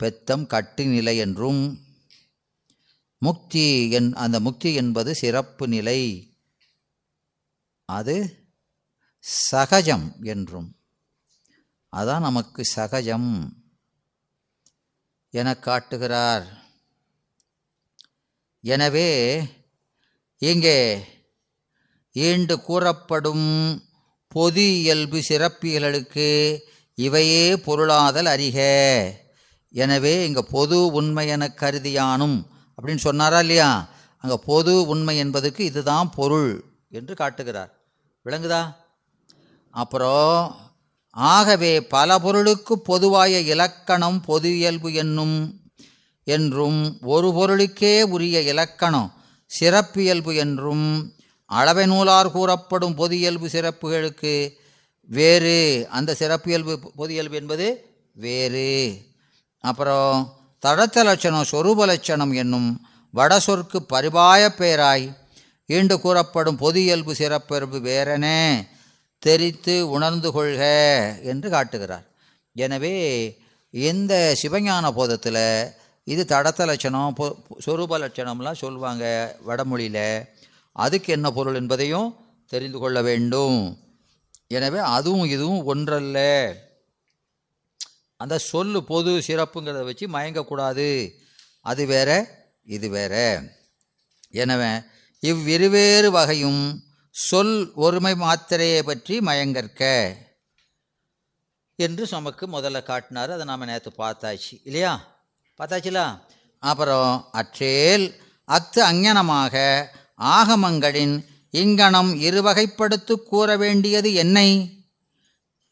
பெத்தம் 0.00 0.46
கட்டு 0.46 0.84
நிலை 0.86 1.16
என்றும் 1.16 1.62
முக்தி 3.22 3.90
என் 3.90 4.14
அந்த 4.14 4.40
முக்தி 4.40 4.74
என்பது 4.74 5.14
சிறப்பு 5.14 5.68
நிலை 5.68 6.00
அது 7.88 8.16
சகஜம் 9.50 10.24
என்றும். 10.24 10.68
அதான் 11.92 12.20
நமக்கு 12.20 12.64
சகஜம் 12.64 13.30
என 15.34 15.54
காட்டுகிறார். 15.58 16.46
எனவே 18.64 19.08
இங்கே 20.42 21.04
ஈண்டு 22.14 22.62
கூறப்படும் 22.62 23.48
பொது 24.28 24.64
இயல்பு 24.80 25.22
சிறப்பியல்களுக்கு 25.22 26.28
இவையே 26.94 27.56
பொருளாதல் 27.56 28.26
அறிக. 28.26 28.58
எனவே 29.74 30.26
இங்கே 30.26 30.42
பொது 30.50 30.92
உண்மை 30.92 31.28
என 31.28 31.46
கருதியானும் 31.60 32.38
அப்படின்னு 32.78 32.96
சொன்னாரா 32.96 33.38
இல்லையா? 33.38 33.70
அங்கே 34.24 34.38
பொது 34.44 34.86
உண்மை 34.86 35.16
என்பதற்கு 35.16 35.64
இதுதான் 35.64 36.10
பொருள் 36.10 36.50
என்று 36.90 37.14
காட்டுகிறார். 37.14 37.72
விளங்குதா? 38.26 38.62
அப்புறம் 39.70 40.56
ஆகவே 41.10 41.82
பல 41.86 42.18
பொருளுக்கு 42.18 42.74
பொதுவாய 42.80 43.40
இலக்கணம் 43.40 44.20
பொது 44.20 44.56
இயல்பு 44.56 44.92
என்னும் 44.92 45.36
என்றும் 46.26 46.98
ஒரு 47.00 47.28
பொருளுக்கே 47.28 48.02
உரிய 48.02 48.40
இலக்கணம் 48.40 49.08
சிறப்பியல்பு 49.50 50.34
என்றும் 50.34 50.86
அளவை 51.44 51.86
நூலார் 51.86 52.30
கூறப்படும் 52.30 52.96
பொதியல்பு 52.98 53.46
சிறப்புகளுக்கு 53.56 54.52
வேறு. 55.08 55.86
அந்த 55.90 56.16
சிறப்பியல்பு 56.18 56.72
பொதியியல்பு 56.98 57.32
என்பது 57.32 57.66
வேறு. 58.12 58.70
அப்புறம் 59.64 60.36
தடத்த 60.66 61.04
லட்சணம் 61.04 61.50
சொரூப 61.50 61.84
லட்சணம் 61.84 62.32
என்னும் 62.32 62.68
வட 63.14 63.40
சொற்கு 63.40 63.78
பரிபாய 63.92 64.42
பேராய் 64.58 65.06
ஈண்டு 65.66 66.00
கூறப்படும் 66.00 66.56
பொது 66.56 66.82
இயல்பு 66.82 67.12
சிறப்பியல்பு 67.14 67.78
வேறெனே 67.80 68.66
தெரித்து 69.22 69.74
உணர்ந்து 69.90 70.28
கொள்க 70.32 70.62
என்று 71.22 71.50
காட்டுகிறார். 71.50 72.06
எனவே 72.52 72.96
இந்த 73.70 74.34
சிவஞான 74.42 74.84
போதத்தில் 74.90 75.42
இது 76.12 76.22
தடத்த 76.32 76.64
லட்சணம் 76.70 77.16
பொ 77.18 77.24
சொரூப 77.64 77.98
லட்சணம்லாம் 78.02 78.60
சொல்லுவாங்க 78.62 79.04
வடமொழியில். 79.48 80.06
அதுக்கு 80.76 81.08
என்ன 81.16 81.26
பொருள் 81.36 81.58
என்பதையும் 81.60 82.08
தெரிந்து 82.52 82.78
கொள்ள 82.78 82.98
வேண்டும். 83.08 83.58
எனவே 84.58 84.80
அதுவும் 84.96 85.28
இதுவும் 85.34 85.64
ஒன்றல்ல. 85.72 86.18
அந்த 88.20 88.36
சொல்லு 88.50 88.78
பொது 88.92 89.10
சிறப்புங்கிறத 89.26 89.84
வச்சு 89.88 90.06
மயங்கக்கூடாது. 90.16 90.88
அது 91.70 91.82
வேற 91.92 92.10
இது 92.76 92.88
வேற. 92.96 93.14
எனவே 94.42 94.70
இவ்விருவேறு 95.22 96.08
வகையும் 96.18 96.62
சொல் 97.16 97.54
ஒருமை 97.84 98.14
மாத்திரையை 98.24 98.80
பற்றி 98.88 99.14
மயங்கற்க 99.28 99.82
என்று 101.78 102.04
நமக்கு 102.10 102.44
முதல்ல 102.56 102.78
காட்டினார். 102.82 103.30
அதை 103.36 103.44
நாம் 103.50 103.70
நேற்று 103.70 103.90
பார்த்தாச்சு. 104.02 104.54
இல்லையா? 104.68 104.92
பார்த்தாச்சுலா? 105.58 106.06
அப்புறம் 106.62 107.12
அற்றேல் 107.40 108.06
அத்து 108.48 108.80
அஞ்ஞனமாக 108.90 109.54
ஆகமங்களின் 110.36 111.16
இங்கனம் 111.54 112.10
இருவகைப்படுத்து 112.28 113.14
கூற 113.30 113.48
வேண்டியது 113.62 114.10
என்னை? 114.22 114.48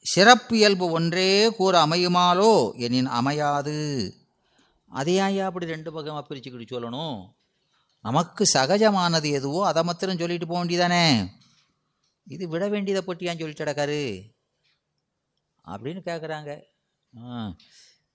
சிறப்பியல்பு 0.06 0.86
ஒன்றே 0.96 1.30
கூற 1.58 1.74
அமையுமாலோ 1.86 2.52
எனின் 2.86 3.10
அமையாது. 3.18 3.78
அதையாயா 4.90 5.44
அப்படி 5.48 5.66
ரெண்டு 5.74 5.90
பக்கமாக 5.92 6.24
பிரிச்சுக்கிட்டு 6.26 6.74
சொல்லணும்? 6.74 7.16
நமக்கு 8.04 8.44
சகஜமானது 8.54 9.28
எதுவோ 9.38 9.60
அதை 9.66 9.82
மாத்திரம் 9.86 10.20
சொல்லிட்டு 10.22 10.46
போக 10.46 10.58
வேண்டியதானே? 10.60 11.06
இது 12.26 12.44
விட 12.52 12.64
வேண்டியதை 12.74 13.02
பற்றியான்னு 13.06 13.42
சொல்லிட்டு 13.42 13.64
கிடக்காரு 13.64 14.02
அப்படின்னு 15.64 16.00
கேட்குறாங்க 16.08 16.50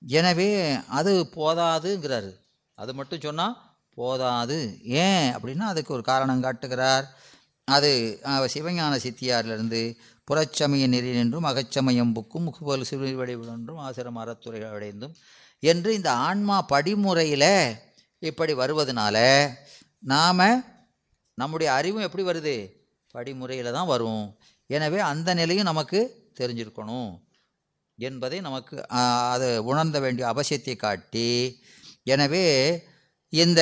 எனவே 0.02 0.52
அது 0.88 1.12
போதாதுங்கிறாரு. 1.36 2.32
அது 2.78 2.92
மட்டும் 2.94 3.24
சொன்னால் 3.26 3.58
போதாது. 3.98 4.58
ஏன் 4.84 5.28
அப்படின்னா 5.36 5.66
அதுக்கு 5.74 5.94
ஒரு 5.94 6.04
காரணம் 6.04 6.42
காட்டுகிறார். 6.42 7.06
அது 7.68 7.92
சிவஞான 8.54 8.94
சித்தியாரிலிருந்து 9.04 9.82
புறச்சமய 10.28 10.88
நெறி 10.88 11.12
நின்றும் 11.12 11.48
அகச்சமயம் 11.50 12.14
புக்கும் 12.16 12.46
முகுபல் 12.48 12.90
சிறுவடிவிடன்றும் 12.90 13.82
ஆசிரம் 13.88 14.20
அறத்துறை 14.22 14.62
அடைந்தும் 14.70 15.16
என்று 15.64 15.90
இந்த 15.94 16.10
ஆன்மா 16.12 16.58
படிமுறையில் 16.72 17.52
இப்படி 18.20 18.54
வருவதனால 18.54 19.18
நாம் 20.04 20.64
நம்முடைய 21.38 21.74
அறிவும் 21.74 22.06
எப்படி 22.08 22.24
வருது? 22.24 22.56
படிமுறையில் 23.16 23.72
தான் 23.72 23.92
வரும். 23.94 24.26
எனவே 24.68 25.00
அந்த 25.00 25.30
நிலையும் 25.34 25.70
நமக்கு 25.72 26.00
தெரிஞ்சிருக்கணும். 26.40 27.12
என்பதை 28.02 28.38
நமக்கு 28.42 28.76
அது 29.34 29.48
உணர்ந்த 29.64 29.98
வேண்டிய 30.00 30.26
அவசியத்தை 30.34 30.76
காட்டி 30.76 31.30
எனவே 32.06 32.46
இந்த 33.34 33.62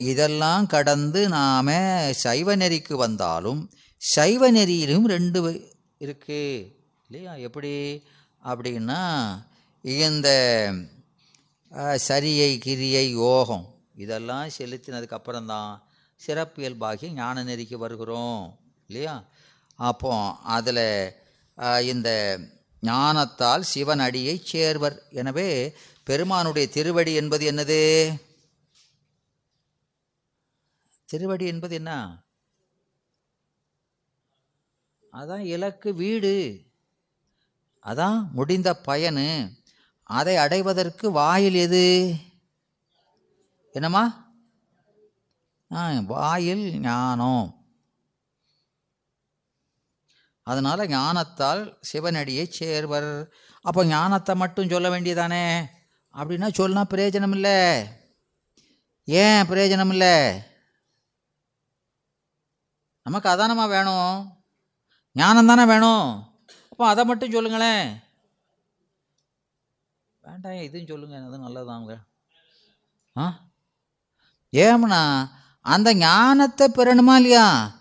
இதெல்லாம் 0.00 0.66
கடந்து 0.66 1.20
நாம் 1.28 1.70
சைவ 2.22 2.56
நெறிக்கு 2.56 2.94
வந்தாலும் 2.96 3.60
சைவ 4.02 4.50
நெறியிலும் 4.50 5.06
ரெண்டு 5.06 5.38
இருக்குது 6.00 6.40
இல்லையா? 7.08 7.32
எப்படி? 7.48 7.72
அப்படின்னா 8.42 9.00
இந்த 10.04 10.28
சரியை 12.00 12.50
கிரியை 12.58 13.04
யோகம் 13.18 13.64
இதெல்லாம் 13.96 14.54
செலுத்தினதுக்கு 14.58 15.18
அப்புறம்தான் 15.18 15.72
சிறப்பியல்பாகி 16.20 17.06
ஞான 17.12 17.44
நெறிக்கு 17.44 17.76
வருகிறோம் 17.76 18.42
இல்லையா? 18.90 19.14
அப்போ 19.78 20.12
அதில் 20.56 20.86
இந்த 21.88 22.08
ஞானத்தால் 22.84 23.62
சிவன் 23.62 23.98
அடியை 23.98 24.40
சேர்வர். 24.44 25.06
எனவே 25.10 25.76
பெருமானுடைய 26.02 26.68
திருவடி 26.68 27.14
என்பது 27.14 27.52
என்னது? 27.52 27.82
திருவடி 31.06 31.46
என்பது 31.46 31.74
என்ன? 31.74 32.22
அதான் 35.12 35.38
இலக்கு 35.38 35.94
வீடு. 35.94 36.62
அதான் 37.84 38.30
முடிந்த 38.30 38.80
பயனு. 38.86 39.50
அதை 40.02 40.36
அடைவதற்கு 40.36 41.10
வாயில் 41.10 41.54
எது? 41.54 42.14
என்னம்மா? 43.72 44.32
ஆ 45.72 46.00
வாயில் 46.00 46.78
ஞானம். 46.78 47.63
அதனால் 50.44 50.86
ஞானத்தால் 50.86 51.78
சிவனடியை 51.92 52.48
சேர்வர். 52.48 53.32
அப்போ 53.60 53.84
ஞானத்தை 53.84 54.34
மட்டும் 54.34 54.68
சொல்ல 54.68 54.88
வேண்டியதானே? 54.88 55.66
அப்படின்னா 56.14 56.52
சொன்னா 56.52 56.84
பிரயோஜனம் 56.84 57.30
இல்லை 57.30 57.86
ஏன் 59.04 59.48
பிரயோஜனம் 59.48 59.88
இல்லை 59.88 60.42
நமக்கு 63.02 63.28
அதானமாக 63.28 63.68
வேணும். 63.68 64.42
ஞானம் 65.12 65.46
தானே 65.46 65.64
வேணும். 65.64 66.32
அப்போ 66.70 66.86
அதை 66.86 67.04
மட்டும் 67.04 67.30
சொல்லுங்களேன். 67.30 67.98
வேண்டாம் 70.22 70.52
இதுவும் 70.52 70.86
சொல்லுங்க. 70.86 71.16
அது 71.16 71.38
நல்லதாங்க. 71.38 71.96
ஆ? 73.18 73.40
ஏம்னா 74.52 75.30
அந்த 75.60 75.94
ஞானத்தை 75.94 76.68
பெறணுமா 76.68 77.14
இல்லையா? 77.14 77.76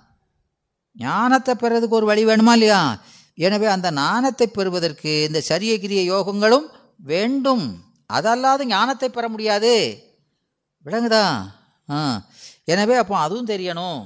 ஞானத்தை 0.93 1.55
பெறதுக்கு 1.55 1.89
ஒரு 1.89 2.05
வழி 2.05 2.25
வேணுமா 2.25 2.51
இல்லையா? 2.51 3.03
எனவே 3.35 3.65
அந்த 3.65 3.91
ஞானத்தை 3.91 4.47
பெறுவதற்கு 4.47 5.23
இந்த 5.23 5.41
சரிய 5.41 5.79
கிரிய 5.79 6.13
யோகங்களும் 6.13 6.65
வேண்டும். 6.97 7.83
அதல்லாது 8.13 8.65
ஞானத்தை 8.65 9.09
பெற 9.09 9.29
முடியாது. 9.29 10.03
விளங்குதா? 10.85 11.53
ஆ. 11.89 12.25
எனவே 12.63 12.95
அப்போ 12.95 13.17
அதுவும் 13.17 13.47
தெரியணும். 13.47 14.05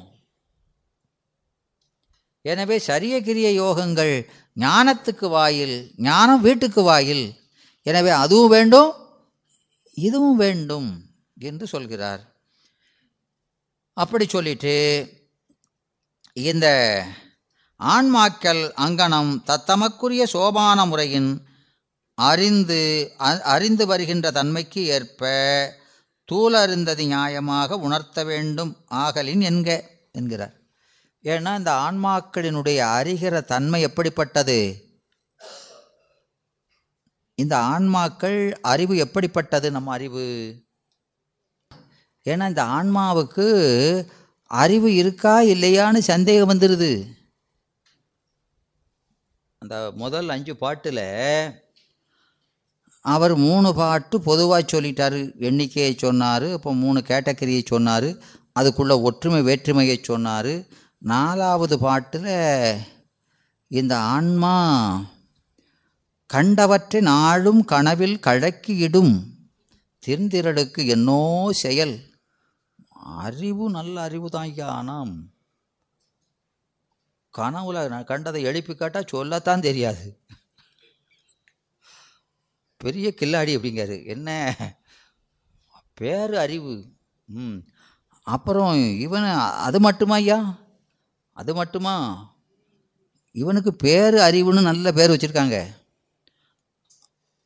எனவே 2.41 2.80
சரிய 2.80 3.21
கிரிய 3.21 3.63
யோகங்கள் 3.63 4.30
ஞானத்துக்கு 4.56 5.30
வாயில் 5.30 5.91
ஞானம் 5.97 6.41
வீட்டுக்கு 6.41 6.82
வாயில். 6.82 7.34
எனவே 7.82 8.10
அதுவும் 8.10 8.50
வேண்டும் 8.50 8.93
இதுவும் 9.93 10.36
வேண்டும் 10.36 11.06
என்று 11.39 11.67
சொல்கிறார். 11.67 12.36
அப்படி 13.93 14.28
சொல்லிட்டு 14.28 14.76
இந்த 16.38 16.67
ஆன்மாக்கள் 17.84 18.62
அங்கனம் 18.78 19.32
தத்தமக்குரிய 19.45 20.23
சோபான 20.23 20.86
முறையின் 20.86 21.47
அறிந்து 22.13 23.12
அறிந்து 23.43 23.86
வருகின்ற 23.86 24.32
தன்மைக்கு 24.32 24.86
ஏற்ப 24.86 25.32
தூளறிந்தது 26.32 27.04
நியாயமாக 27.06 27.71
உணர்த்த 27.71 28.23
வேண்டும் 28.23 28.78
ஆகலின் 28.91 29.41
என்க 29.41 29.82
என்கிறார். 30.12 30.54
ஏன்னா 31.23 31.58
இந்த 31.58 31.71
ஆன்மாக்களினுடைய 31.71 32.80
அறிகிற 32.97 33.41
தன்மை 33.43 33.82
எப்படிப்பட்டது? 33.82 34.60
இந்த 37.36 37.58
ஆன்மாக்கள் 37.58 38.52
அறிவு 38.62 38.97
எப்படிப்பட்டது 38.97 39.71
நம்ம 39.71 39.91
அறிவு? 39.91 40.56
ஏன்னா 42.26 42.47
இந்த 42.47 42.63
ஆன்மாவுக்கு 42.63 43.47
அறிவு 44.47 44.95
இருக்கா 44.95 45.41
இல்லையான்னு 45.41 45.97
சந்தேகம் 45.97 46.49
வந்துடுது 46.49 46.91
அந்த 49.60 49.91
முதல் 49.95 50.29
அஞ்சு 50.29 50.55
பாட்டில் 50.55 51.05
அவர் 53.01 53.36
மூணு 53.36 53.75
பாட்டு 53.75 54.21
பொதுவாக 54.21 54.63
சொல்லிட்டாரு. 54.71 55.19
எண்ணிக்கையை 55.39 55.93
சொன்னார் 55.97 56.45
இப்போ 56.53 56.73
மூணு 56.73 56.99
கேட்டகரியை 57.07 57.62
சொன்னார் 57.65 58.10
அதுக்குள்ள 58.60 59.01
ஒற்றுமை 59.01 59.41
வேற்றுமையை 59.41 59.99
சொன்னார். 60.01 60.65
நாலாவது 60.97 61.79
பாட்டில் 61.79 62.81
இந்த 63.67 63.97
ஆன்மா 63.97 64.55
கண்டவற்றை 66.33 67.01
நாளும் 67.01 67.65
கனவில் 67.65 68.19
கழக்கியிடும். 68.19 69.13
திருந்திரளுக்கு 70.07 70.88
என்னோ 70.88 71.49
செயல். 71.51 71.95
அறிவு 73.15 73.70
நல்ல 73.70 74.02
அறிவு 74.02 74.30
தான் 74.30 74.43
ஐயா. 74.43 74.67
ஆனால் 74.67 75.12
கனவுல 77.38 77.88
நான் 77.88 78.04
கண்டதை 78.04 78.43
எழுப்பி 78.43 78.76
காட்டால் 78.76 79.08
சொல்லத்தான் 79.08 79.62
தெரியாது. 79.62 80.22
பெரிய 82.78 83.13
கில்லாடி 83.15 83.58
அப்படிங்காரு 83.58 84.06
என்ன? 84.06 84.56
பேர் 85.93 86.36
அறிவு. 86.36 86.86
ம். 87.26 87.58
அப்புறம் 88.24 89.00
இவன் 89.00 89.24
அது 89.39 89.80
மட்டுமா 89.80 90.13
ஐயா? 90.13 90.58
அது 91.32 91.54
மட்டுமா? 91.54 92.26
இவனுக்கு 93.32 93.76
பேர் 93.76 94.13
அறிவுன்னு 94.13 94.62
நல்ல 94.62 94.91
பேர் 94.91 95.10
வச்சுருக்காங்க. 95.10 95.76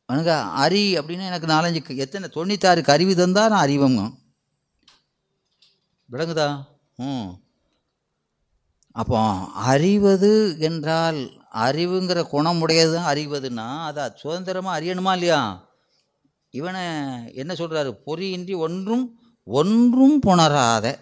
அவனுக்கு 0.04 0.32
அரி 0.32 1.04
அப்படின்னா 1.04 1.26
எனக்கு 1.26 1.46
நாலஞ்சு 1.46 1.96
எத்தனை 1.96 2.28
தொண்ணூத்தாறு 2.28 2.82
கருவி 2.82 3.14
தந்தால் 3.14 3.50
நான் 3.50 3.68
அறிவங்க. 3.68 4.21
விளங்குதா? 6.12 6.64
ம். 6.98 7.30
அப்போ 8.92 9.18
அறிவது 9.54 10.56
என்றால் 10.58 11.20
அறிவுங்கிற 11.54 12.20
குணமுடையது 12.32 12.94
தான் 12.94 13.14
அறிவதுன்னா 13.14 13.84
அதை 13.84 14.10
சுதந்திரமாக 14.14 14.80
அறியணுமா 14.80 15.12
இல்லையா? 15.12 15.68
இவனை 16.50 16.82
என்ன 17.34 17.54
சொல்கிறாரு 17.54 17.98
பொறியின்றி 18.06 18.56
ஒன்றும் 18.56 19.04
ஒன்றும் 19.46 20.18
புணராத. 20.18 20.98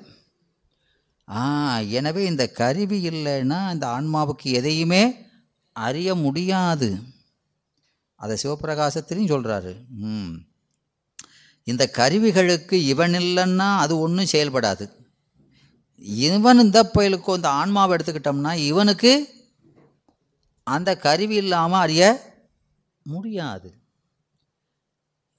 ஆ 1.28 1.42
எனவே 1.80 2.24
இந்த 2.24 2.48
கருவி 2.48 3.08
இல்லைன்னா 3.08 3.72
இந்த 3.72 3.86
ஆன்மாவுக்கு 3.86 4.44
எதையுமே 4.44 5.02
அறிய 5.72 6.14
முடியாது. 6.14 6.88
அதை 8.14 8.36
சிவபிரகாசத்திலையும் 8.42 9.32
சொல்கிறாரு 9.32 9.86
ம். 9.90 10.32
இந்த 11.66 11.86
கருவிகளுக்கு 11.86 12.72
இவன் 12.72 13.12
இல்லைன்னா 13.12 13.76
அது 13.76 13.98
ஒன்றும் 13.98 14.32
செயல்படாது. 14.32 14.84
இவன் 16.00 16.58
இந்த 16.58 16.84
பயலுக்கும் 16.84 17.34
இந்த 17.34 17.48
ஆன்மாவை 17.48 17.96
எடுத்துக்கிட்டோம்னா 17.96 18.54
இவனுக்கு 18.54 19.12
அந்த 20.66 20.96
கருவி 20.96 21.34
இல்லாமல் 21.34 21.80
அறிய 21.80 22.32
முடியாது. 23.02 23.74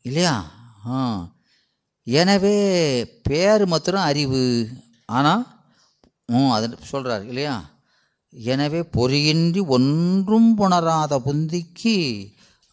இல்லையா? 0.02 0.52
ஆ. 0.88 1.28
எனவே 2.04 2.56
பேர் 3.24 3.65
மாத்திரம் 3.65 4.02
அறிவு. 4.02 4.69
ஆனால் 5.06 5.43
ம் 6.26 6.50
அது 6.50 6.78
சொல்கிறார் 6.82 7.26
இல்லையா? 7.26 7.69
எனவே 8.34 8.82
பொறியின்றி 8.82 9.67
ஒன்றும் 9.67 10.56
புணராத 10.56 11.19
புந்திக்கு 11.19 11.95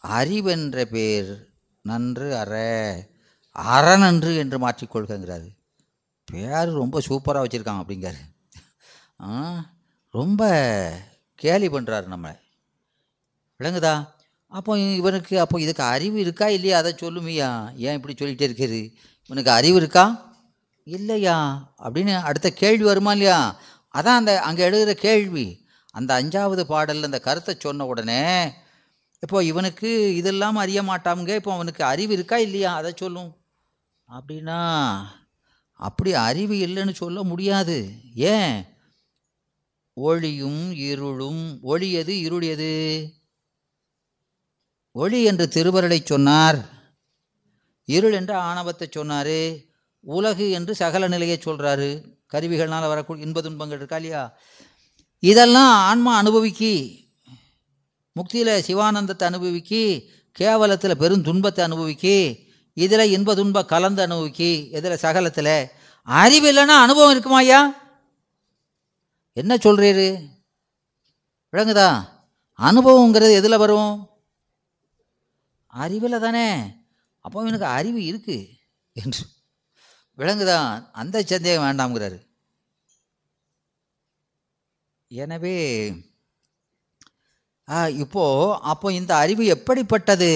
அறிவென்ற 0.03 0.85
பேர் 0.85 1.47
நன்று 1.81 2.37
அற 2.37 2.53
அறநன்று 3.55 4.37
என்று 4.37 4.59
மாற்றிக்கொள்கிறாரு 4.59 5.49
பேர் 6.31 6.69
ரொம்ப 6.73 6.99
சூப்பராக 6.99 7.43
வச்சுருக்காங்க 7.43 7.83
அப்படிங்காரு 7.83 8.21
ஆ 9.21 9.29
ரொம்ப 10.13 10.43
கேலி 11.35 11.67
பண்ணுறாரு 11.67 12.05
நம்மளை. 12.05 12.35
விளங்குதா? 13.59 14.07
அப்போ 14.47 14.79
இவனுக்கு 14.79 15.39
அப்போ 15.39 15.61
இதுக்கு 15.61 15.83
அறிவு 15.83 16.19
இருக்கா 16.19 16.47
இல்லையா? 16.47 16.77
அதை 16.77 16.93
சொல்லுமையா? 16.93 17.49
ஏன் 17.75 17.93
இப்படி 17.93 18.13
சொல்லிகிட்டே 18.13 18.41
இருக்கிறது 18.41 18.95
இவனுக்கு 19.25 19.51
அறிவு 19.51 19.75
இருக்கா? 19.75 20.35
இல்லையா? 20.83 21.69
அப்படின்னு 21.83 22.21
அடுத்த 22.21 22.49
கேள்வி 22.51 22.83
வருமா 22.83 23.11
இல்லையா? 23.11 23.59
அதான் 23.93 24.19
அந்த 24.21 24.41
அங்கே 24.41 24.63
எழுதுகிற 24.63 24.93
கேள்வி. 24.93 25.65
அந்த 25.91 26.21
அஞ்சாவது 26.23 26.61
பாடலில் 26.61 27.03
அந்த 27.03 27.19
கருத்தை 27.19 27.55
சொன்ன 27.57 27.85
உடனே 27.85 28.23
இப்போ 29.23 29.43
இவனுக்கு 29.43 30.15
இதெல்லாம் 30.15 30.55
அறிய 30.55 30.81
மாட்டாங்க 30.81 31.35
இப்போ 31.35 31.53
அவனுக்கு 31.53 31.83
அறிவு 31.83 32.13
இருக்கா 32.13 32.37
இல்லையா? 32.37 32.75
அதை 32.75 32.93
சொல்லும். 32.95 33.31
அப்படின்னா 34.09 34.59
அப்படி 35.79 36.13
அறிவு 36.13 36.55
இல்லைன்னு 36.55 36.93
சொல்ல 36.93 37.23
முடியாது. 37.23 37.91
ஏன்? 38.15 38.63
ஒளியும் 39.93 40.71
இருளும் 40.71 41.59
ஒளி 41.61 41.91
எது? 41.91 42.19
இருள் 42.19 42.41
எது? 42.41 42.71
ஒளி 44.91 45.23
என்று 45.23 45.47
திருவருளை 45.47 46.01
சொன்னார். 46.05 46.59
இருள் 47.85 48.13
என்று 48.13 48.33
ஆணவத்தை 48.33 48.87
சொன்னார். 48.91 49.37
உலகு 49.99 50.49
என்று 50.49 50.75
சகல 50.75 51.07
நிலையை 51.07 51.37
சொல்கிறாரு 51.37 51.89
கருவிகள்னால் 52.33 52.87
வரக்கூடிய 52.87 53.25
இன்ப 53.25 53.41
துன்பங்கள் 53.41 53.77
இருக்கா 53.77 53.95
இல்லையா? 53.95 54.37
இதெல்லாம் 55.23 55.73
ஆன்மா 55.73 56.17
அனுபவிக்கி 56.17 56.73
முக்தியில் 58.15 58.63
சிவானந்தத்தை 58.67 59.23
அனுபவிக்கி 59.23 60.09
கேவலத்தில் 60.31 60.97
பெரும் 60.97 61.23
துன்பத்தை 61.23 61.65
அனுபவிக்கி 61.65 62.17
இதில் 62.83 63.11
இன்ப 63.15 63.35
துன்ப 63.39 63.59
கலந்து 63.71 64.01
அனுபவிக்கி 64.05 64.51
இதில் 64.77 65.01
சகலத்தில் 65.05 65.55
அறிவு 66.07 66.47
இல்லைன்னா 66.51 66.75
அனுபவம் 66.85 67.13
இருக்குமா 67.13 67.39
ஐயா? 67.43 67.61
என்ன 69.41 69.53
சொல்கிறீரு 69.55 70.07
விளங்குதா? 71.53 71.89
அனுபவங்கிறது 72.59 73.33
எதில் 73.39 73.61
வரும்? 73.63 73.93
அறிவில் 75.83 76.23
தானே. 76.25 76.47
அப்போ 77.25 77.43
எனக்கு 77.49 77.67
அறிவு 77.77 77.99
இருக்குது 78.11 78.47
என்று. 79.01 79.23
விளங்குதா? 80.19 80.59
அந்த 81.01 81.23
சந்தேகம் 81.31 81.65
வேண்டாம்ங்கிறாரு. 81.65 82.19
எனவே 85.11 85.57
ஆ 87.69 87.79
அப்போ 88.71 88.87
இந்த 88.99 89.11
அறிவு 89.23 89.43
எப்படிப்பட்டது? 89.55 90.31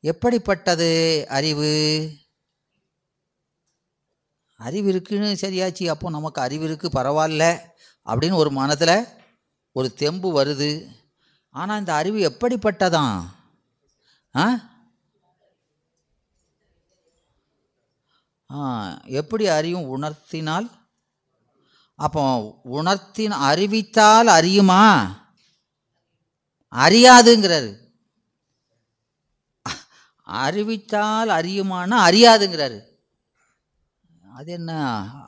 எப்படிப்பட்டது 0.00 1.24
அறிவு? 1.28 2.10
அறிவு 4.56 4.88
இருக்குன்னு 4.88 5.36
சரியாச்சு 5.40 5.88
அப்போ 5.88 6.10
நமக்கு 6.10 6.40
அறிவு 6.40 6.68
இருக்குது 6.68 6.94
பரவாயில்ல 6.94 7.58
அப்படின்னு 8.06 8.34
ஒரு 8.34 8.50
மனத்தில் 8.50 9.04
ஒரு 9.72 9.94
தெம்பு 9.94 10.44
வருது. 10.44 10.88
ஆனால் 11.50 11.78
இந்த 11.78 11.94
அறிவு 11.94 12.30
எப்படிப்பட்டதான் 12.30 13.24
ஆ? 14.36 14.70
ஆ 18.50 19.00
எப்படி 19.04 19.46
அறியும்? 19.48 20.02
உணர்த்தினால்? 20.02 20.70
அப்போ 21.94 22.54
உணர்த்தின் 22.64 23.30
அறிவித்தால் 23.30 24.26
அறியுமா? 24.26 25.16
அறியாதுங்கிறாரு. 26.70 27.87
அறிவித்தால் 30.28 31.28
அறியுமானா 31.28 31.96
அறியாதுங்கிறாரு. 32.08 32.80
அது 34.36 34.52
என்ன? 34.52 34.72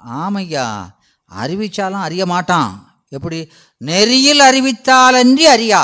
ஆமையா 0.06 0.88
அறிவிச்சாலும் 1.34 2.06
அறிய 2.06 2.26
மாட்டான். 2.26 3.02
எப்படி? 3.08 3.52
நெறியில் 3.76 4.40
அறிவித்தாலன்றி 4.40 5.46
அறியா. 5.46 5.82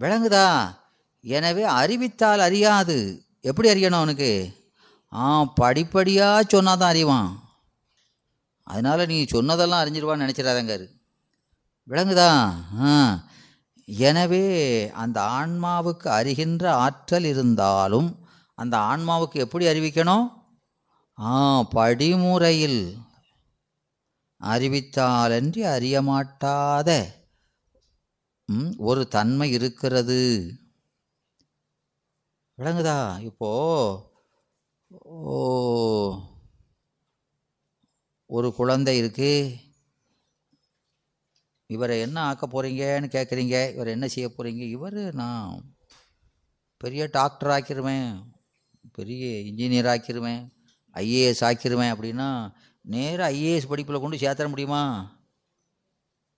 விளங்குதா? 0.00 0.76
எனவே 1.20 1.62
அறிவித்தால் 1.62 2.38
அறியாது. 2.38 3.26
எப்படி 3.40 3.68
அறியணும் 3.68 3.94
அவனுக்கு? 3.94 4.58
ஆ 5.12 5.44
படிப்படியாக 5.44 6.44
சொன்னால் 6.48 6.78
தான் 6.78 6.90
அறிவான். 6.90 7.40
அதனால் 8.64 9.06
நீ 9.06 9.24
சொன்னதெல்லாம் 9.24 9.84
அறிஞ்சிருவான்னு 9.84 10.24
நினச்சிடாதங்காரு 10.24 10.86
விளங்குதா? 11.88 12.52
ஆ. 12.82 13.20
எனவே 13.98 14.44
அந்த 14.90 15.20
ஆன்மாவுக்கு 15.22 16.08
அறிகின்ற 16.10 16.72
ஆற்றல் 16.74 17.24
இருந்தாலும் 17.24 18.28
அந்த 18.54 18.76
ஆன்மாவுக்கு 18.76 19.32
எப்படி 19.32 19.64
அறிவிக்கணும்? 19.66 20.26
ஆ 21.18 21.60
படிமுறையில். 21.60 22.82
அறிவித்தாலன்றி 24.40 25.62
அறியமாட்டாத 25.76 26.90
ம், 28.48 28.74
ஒரு 28.78 29.08
தன்மை 29.08 29.52
இருக்கிறது. 29.52 30.20
விளங்குதா? 32.58 33.20
இப்போ 33.20 33.50
ஓ 34.90 35.36
ஒரு 38.26 38.54
குழந்தை 38.54 38.96
இருக்கு. 38.96 39.56
இவரை 41.74 41.96
என்ன 42.06 42.18
ஆக்க 42.28 42.44
போகிறீங்கன்னு 42.46 43.08
கேட்குறீங்க 43.16 43.56
இவர் 43.74 43.94
என்ன 43.96 44.06
செய்ய 44.14 44.28
போகிறீங்க 44.28 44.62
இவர் 44.76 45.00
நான் 45.22 45.50
பெரிய 46.80 47.02
டாக்டர் 47.18 47.52
ஆக்கிருவேன் 47.56 48.10
பெரிய 48.98 49.24
இன்ஜினியர் 49.50 49.90
ஆக்கிருவேன் 49.92 50.42
ஐஏஎஸ் 50.96 51.44
ஆக்கிருவேன் 51.48 51.92
அப்படின்னா 51.94 52.28
நேராக 52.84 53.32
ஐஏஎஸ் 53.34 53.70
படிப்பில் 53.70 54.02
கொண்டு 54.02 54.22
சேர்த்துற 54.22 54.48
முடியுமா? 54.48 54.82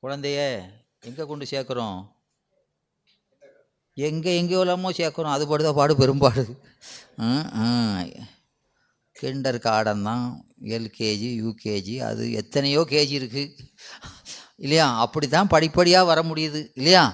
குழந்தைய 0.03 0.41
எங்கே 1.09 1.25
கொண்டு 1.31 1.45
சேர்க்குறோம்? 1.53 1.99
எங்கே 3.97 4.33
எங்கே 4.41 4.57
உள்ளமோ 4.63 4.91
சேர்க்குறோம். 5.01 5.35
அது 5.37 5.45
பாடுதான் 5.51 5.79
பாடு 5.79 5.95
பெரும்பாடு. 6.03 6.45
கிண்டர் 9.17 9.59
கார்டன் 9.67 10.07
தான் 10.09 10.25
எல்கேஜி 10.77 11.29
யூகேஜி 11.43 11.95
அது 12.09 12.23
எத்தனையோ 12.41 12.81
கேஜி 12.93 13.15
இருக்குது 13.21 13.45
இல்லையா? 14.63 14.87
அப்படி 14.99 15.27
தான் 15.29 15.53
படிப்படியாக 15.55 16.09
வர 16.11 16.21
முடியுது 16.23 16.61
இல்லையா? 16.75 17.05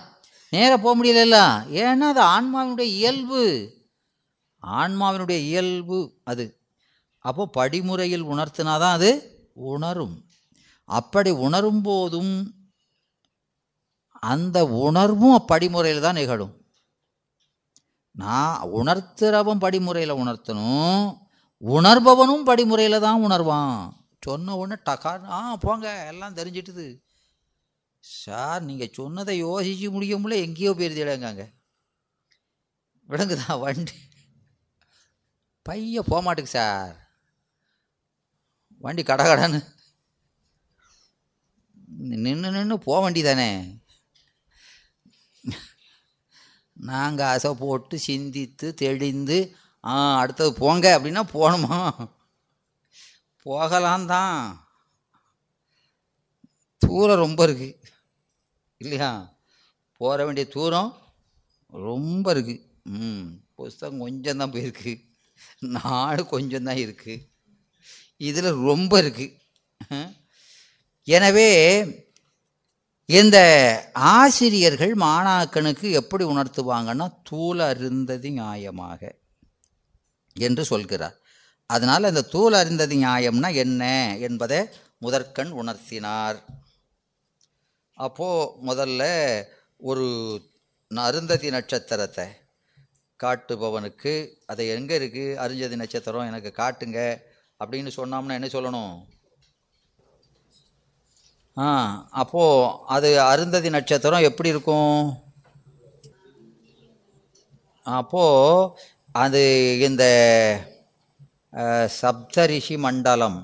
நேராக 0.52 0.78
போக 0.78 0.94
முடியலல்ல. 0.96 1.38
ஏன்னா 1.80 2.06
அது 2.12 2.22
ஆன்மாவினுடைய 2.37 2.90
இயல்பு. 3.00 3.42
ஆன்மாவினுடைய 4.62 5.38
இயல்பு 5.50 5.98
அது. 6.24 6.44
அப்போது 7.18 7.50
படிமுறையில் 7.50 8.28
உணர்த்தினாதான் 8.32 8.96
அது 8.98 9.11
உணரும். 9.54 10.16
அப்படி 10.84 11.30
உணரும் 11.30 11.82
போதும் 11.82 12.34
அந்த 14.12 14.58
உணர்வும் 14.64 15.44
படிமுறையில் 15.52 16.00
தான் 16.00 16.14
நிகழும். 16.14 16.54
நான் 18.12 18.61
உணர்த்துறவன் 18.74 19.62
படிமுறையில் 19.64 20.18
உணர்த்தணும் 20.22 21.02
உணர்பவனும் 21.62 22.46
படிமுறையில் 22.46 23.04
தான் 23.06 23.22
உணர்வான். 23.26 23.74
சொன்ன 24.20 24.56
உடனே 24.56 24.80
டக்கா 24.87 25.12
ஆ 25.30 25.56
போங்க 25.56 26.06
எல்லாம் 26.06 26.34
தெரிஞ்சிட்டுது. 26.34 26.87
சார் 28.09 28.62
நீங்கள் 28.62 28.92
சொன்னதை 28.92 29.44
யோசிச்சு 29.44 29.90
முடிய 29.90 30.16
முடியல 30.18 30.44
எங்கேயோ 30.44 30.73
போயிருந்தீடாங்க 30.73 31.44
விலங்குதான் 33.09 33.61
வண்டி. 33.61 33.97
பைய 35.66 36.03
போக 36.03 36.23
மாட்டுக்கு 36.23 36.53
சார். 36.53 36.94
வண்டி 38.85 39.03
கடகடன்னு 39.03 39.61
நின்று 42.23 42.51
நின்று 42.51 42.79
போக 42.79 43.01
வண்டி 43.01 43.23
தானே 43.23 43.51
நாங்கள் 46.77 47.27
அசை 47.27 47.55
போட்டு 47.55 47.99
சிந்தித்து 47.99 48.75
தெளிந்து 48.75 49.38
ஆ 49.85 49.94
அடுத்தது 50.21 50.55
போங்க 50.55 50.87
அப்படின்னா 50.99 51.23
போகணுமா? 51.35 51.79
போகலாம் 53.47 54.07
தான் 54.07 54.37
தூரம் 56.81 57.16
ரொம்ப 57.16 57.47
இருக்குது 57.47 57.77
இல்லையா? 58.80 59.10
போக 60.00 60.16
வேண்டிய 60.26 60.46
தூரம் 60.56 60.90
ரொம்ப 61.86 62.26
இருக்குது 62.34 62.64
ம் 62.98 63.28
புஸ்தகம் 63.58 64.02
கொஞ்சம் 64.04 64.40
தான் 64.40 64.52
போயிருக்கு. 64.54 64.92
நாடு 65.76 66.22
கொஞ்சம் 66.34 66.66
தான் 66.68 66.82
இருக்குது 66.84 67.24
இதில் 68.28 68.50
ரொம்ப 68.68 68.92
இருக்குது 69.02 70.06
எனவே 71.08 71.48
இந்த 73.08 73.38
ஆசிரியர்கள் 74.14 74.94
மாணாக்கனுக்கு 75.04 75.86
எப்படி 76.00 76.24
உணர்த்துவாங்கன்னா 76.32 77.06
தூள் 77.28 77.60
அருந்தது 77.68 78.30
நியாயமாக 78.38 79.00
என்று 80.36 80.62
சொல்கிறார். 80.70 81.16
அதனால் 81.70 82.10
அந்த 82.10 82.26
தூள் 82.34 82.56
அறிந்தது 82.60 82.96
நியாயம்னா 83.04 83.48
என்ன 83.64 83.82
என்பதை 84.28 84.60
முதற்கண் 85.04 85.52
உணர்த்தினார். 85.62 86.38
அப்போது 88.06 88.50
முதல்ல 88.68 89.02
ஒரு 89.90 90.06
அருந்ததி 90.90 91.48
நட்சத்திரத்தை 91.54 92.26
காட்டுபவனுக்கு 93.20 94.12
அதை 94.50 94.64
எங்கே 94.74 94.96
இருக்குது 94.98 95.38
அருந்ததி 95.44 95.76
நட்சத்திரம் 95.80 96.28
எனக்கு 96.30 96.50
காட்டுங்க. 96.61 97.00
அப்படின்னு 97.61 97.90
சொன்னோம்னா 97.96 98.37
என்ன 98.38 98.50
சொல்லணும்? 98.52 98.94
ஆ 101.56 101.66
அப்போது 102.22 102.74
அது 102.96 103.08
அருந்ததி 103.30 103.70
நட்சத்திரம் 103.76 104.26
எப்படி 104.28 104.52
இருக்கும்? 104.54 105.00
அப்போது 107.98 108.70
அது 109.24 109.42
இந்த 109.88 110.04
சப்தரிஷி 112.00 112.76
மண்டலம். 112.87 113.38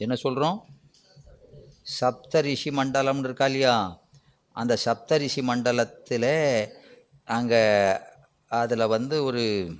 என்ன 0.00 0.14
சொல்கிறோம் 0.24 0.58
சப்தரிஷி 2.00 2.70
மண்டலம்னு 2.70 3.18
இருக்கா 3.18 3.44
இல்லையா? 3.44 4.02
அந்த 4.52 4.78
சப்தரிஷி 4.84 5.42
மண்டலத்தில் 5.42 6.68
அங்கே 7.24 7.96
அதில் 8.46 8.86
வந்து 8.86 9.24
ஒரு 9.24 9.74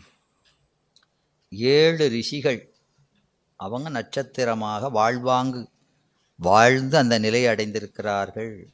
ஏழு 1.51 2.09
ரிஷிகள். 2.09 2.75
அவங்க 3.57 3.88
நட்சத்திரமாக 3.88 4.88
வாழ்வாங்கு 4.88 5.68
வாழ்ந்து 6.37 6.97
அந்த 6.97 7.18
நிலையை 7.18 7.55
அடைந்திருக்கிறார்கள். 7.55 8.66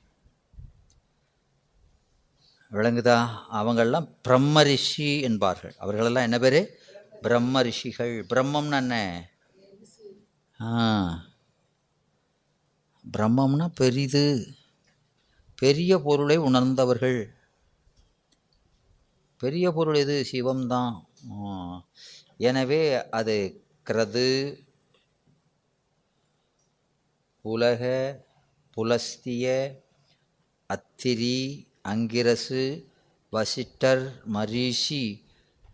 விளங்குதா? 2.70 3.29
அவங்கெல்லாம் 3.53 4.14
பிரம்ம 4.23 4.62
ரிஷி 4.62 5.20
என்பார்கள். 5.20 5.75
அவர்களெல்லாம் 5.79 6.23
என்ன 6.23 6.38
பேர்? 6.38 6.79
பிரம்ம 7.23 7.62
ரிஷிகள். 7.62 8.27
பிரம்மம்னு 8.27 8.77
என்ன? 8.77 9.27
ஆ. 10.61 11.33
பிரம்மம்னா 13.12 13.69
பெரிது. 13.75 14.55
பெரிய 15.57 15.99
பொருளை 15.99 16.37
உணர்ந்தவர்கள். 16.37 17.35
பெரிய 19.38 19.73
பொருள் 19.73 19.95
எது? 19.95 20.27
சிவம்தான். 20.33 21.05
எனவே 22.37 23.09
அது 23.09 23.64
கிரது 23.90 24.57
உலக 27.40 27.83
புலஸ்திய 28.71 29.75
அத்திரி 30.69 31.67
அங்கிரசு 31.88 32.85
வசிட்டர் 33.33 34.12
மரீஷி 34.33 35.23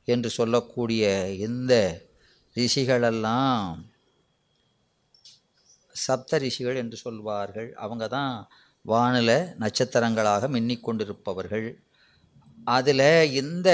என்று 0.04 0.30
சொல்லக்கூடிய 0.30 1.32
இந்த 1.32 2.02
ரிஷிகளெல்லாம் 2.54 3.89
சப்த 5.92 6.38
ரிஷிகள் 6.38 6.76
என்று 6.76 6.96
சொல்வார்கள். 6.96 7.74
அவங்க 7.74 8.08
தான் 8.08 8.48
வானில 8.86 9.30
நட்சத்திரங்களாக 9.58 10.48
மின்னிக் 10.48 10.80
கொண்டிருப்பவர்கள். 10.80 11.84
அதில் 12.64 13.32
இந்த 13.32 13.70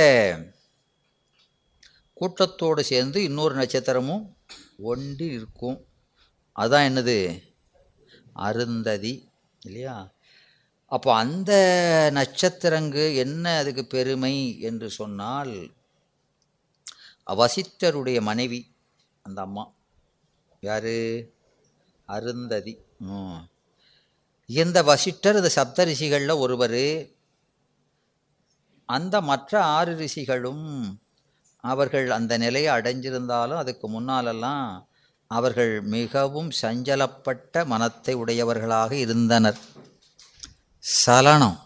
கூட்டத்தோடு 2.12 2.84
சேர்ந்து 2.84 3.22
இன்னொரு 3.22 3.54
நட்சத்திரமும் 3.54 4.36
ஒன்று 4.76 5.26
இருக்கும் 5.26 5.86
அதான் 6.56 6.86
என்னது? 6.88 7.42
அருந்ததி 8.32 9.28
இல்லையா? 9.60 10.14
அப்போ 10.86 11.14
அந்த 11.14 11.52
நட்சத்திரங்கு 12.12 13.16
என்ன 13.16 13.56
அதுக்கு 13.56 13.86
பெருமை 13.86 14.60
என்று 14.60 14.90
சொன்னால் 14.90 15.74
வசித்தருடைய 17.26 18.20
மனைவி 18.20 18.74
அந்த 19.22 19.42
அம்மா. 19.42 19.72
யாரு? 20.60 20.96
அருந்ததி. 22.08 22.74
இந்த 24.48 24.82
வசிட்டர் 24.82 25.36
இந்த 25.36 25.48
சப்த 25.48 25.84
ரிஷிகளில் 25.84 26.38
ஒருவர் 26.38 26.80
அந்த 28.88 29.20
மற்ற 29.20 29.64
ஆறு 29.68 29.96
ரிஷிகளும் 29.96 30.66
அவர்கள் 31.64 32.10
அந்த 32.10 32.38
நிலையை 32.38 32.70
அடைஞ்சிருந்தாலும் 32.74 33.56
அதுக்கு 33.56 33.88
முன்னாலெல்லாம் 33.88 34.66
அவர்கள் 35.30 35.80
மிகவும் 35.88 36.50
சஞ்சலப்பட்ட 36.62 37.64
மனத்தை 37.66 38.14
உடையவர்களாக 38.14 38.92
இருந்தனர். 38.96 39.58
சலனம். 40.84 41.58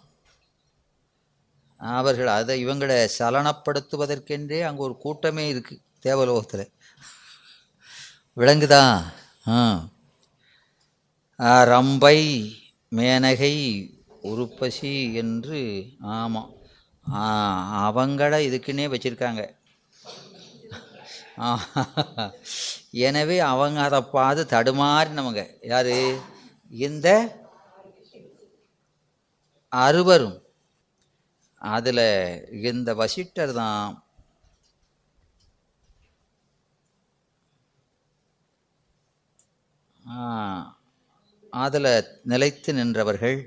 அவர்கள் 1.80 2.26
அதை 2.28 2.64
இவங்களை 2.64 3.08
சலனப்படுத்துவதற்கென்றே 3.18 4.60
அங்கே 4.60 4.82
ஒரு 4.82 4.96
கூட்டமே 4.96 5.52
இருக்குது 5.52 5.82
தேவலோகத்தில். 6.02 6.66
விளங்குதா 8.36 8.82
ஆ, 9.48 9.58
ரம்பை 11.70 12.18
மேனகை 12.96 13.54
உருப்பசி 14.30 14.94
என்று 15.20 15.60
ஆமாம் 16.16 16.50
அவங்கள 17.84 18.32
இதுக்குன்னே 18.46 18.86
வச்சுருக்காங்க. 18.92 19.42
எனவே 23.08 23.38
அவங்க 23.52 23.78
அதை 23.86 24.00
பார்த்து 24.16 24.42
தடுமாறினவங்க. 24.54 25.42
யார்? 25.72 25.92
இந்த 26.86 27.08
அறுவரும். 29.72 30.38
அதில் 31.76 32.06
இந்த 32.72 32.90
வசிட்டர் 33.00 33.52
தான் 33.60 33.86
ஆ 40.02 40.18
அதில் 41.50 41.92
நிலைத்து 42.22 42.72
நின்றவர்கள் 42.72 43.38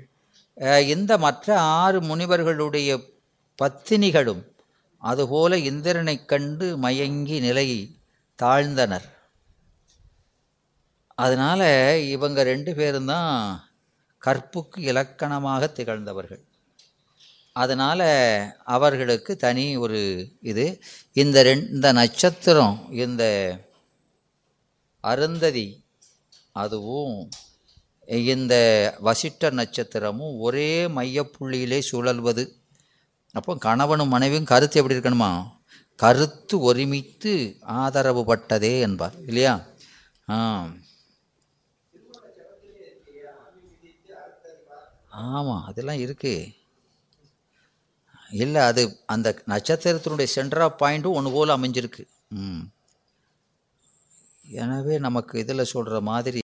இந்த 0.86 1.12
மற்ற 1.18 1.46
ஆறு 1.60 2.00
முனிவர்களுடைய 2.00 2.90
பத்தினிகளும் 3.62 4.42
அதுபோல 4.98 5.58
இந்திரனைக் 5.58 6.28
கண்டு 6.28 6.66
மயங்கி 6.78 7.40
நிலை 7.40 7.98
தாழ்ந்தனர். 8.42 9.08
அதனால் 11.18 11.68
இவங்க 12.14 12.42
ரெண்டு 12.42 12.74
பேரும் 12.74 13.06
தான் 13.06 13.32
கற்புக்கு 14.18 14.82
இலக்கணமாக 14.82 15.66
திகழ்ந்தவர்கள். 15.66 16.42
அதனால் 17.52 18.06
அவர்களுக்கு 18.64 19.36
தனி 19.36 19.76
ஒரு 19.76 20.00
இது. 20.40 20.66
இந்த 21.12 21.42
ரெண் 21.42 21.66
இந்த 21.68 21.92
நட்சத்திரம் 21.92 22.76
இந்த 22.90 23.24
அருந்ததி 25.00 25.66
அதுவும் 26.52 27.28
இந்த 28.06 28.54
வசிட்ட 29.04 29.50
நட்சத்திரமும் 29.50 30.38
ஒரே 30.38 30.86
மையப்புள்ளியிலே 30.86 31.82
சுழல்வது. 31.92 32.44
அப்போ 33.32 33.56
கணவனும் 33.56 34.08
மனைவியும் 34.08 34.44
கருத்து 34.44 34.82
எப்படி 34.82 34.98
இருக்கணுமா? 34.98 35.52
கருத்து 35.96 36.60
ஒருமித்து 36.60 37.56
ஆதரவு 37.60 38.22
பட்டதே 38.24 38.80
என்பார் 38.80 39.14
இல்லையா? 39.26 39.54
ஆமாம் 45.08 45.64
அதெல்லாம் 45.64 45.98
இருக்கு. 45.98 46.48
இல்லை 48.30 48.60
அது 48.62 48.82
அந்த 49.06 49.42
நட்சத்திரத்தினுடைய 49.46 50.24
சென்டர் 50.24 50.76
பாயிண்ட்டும் 50.78 51.12
ஒன்று 51.12 51.30
போல் 51.30 51.48
அமைஞ்சிருக்கு. 51.48 52.04
ம். 52.28 52.60
எனவே 54.48 54.98
நமக்கு 54.98 55.38
இதில் 55.38 55.64
சொல்கிற 55.64 56.00
மாதிரி 56.00 56.42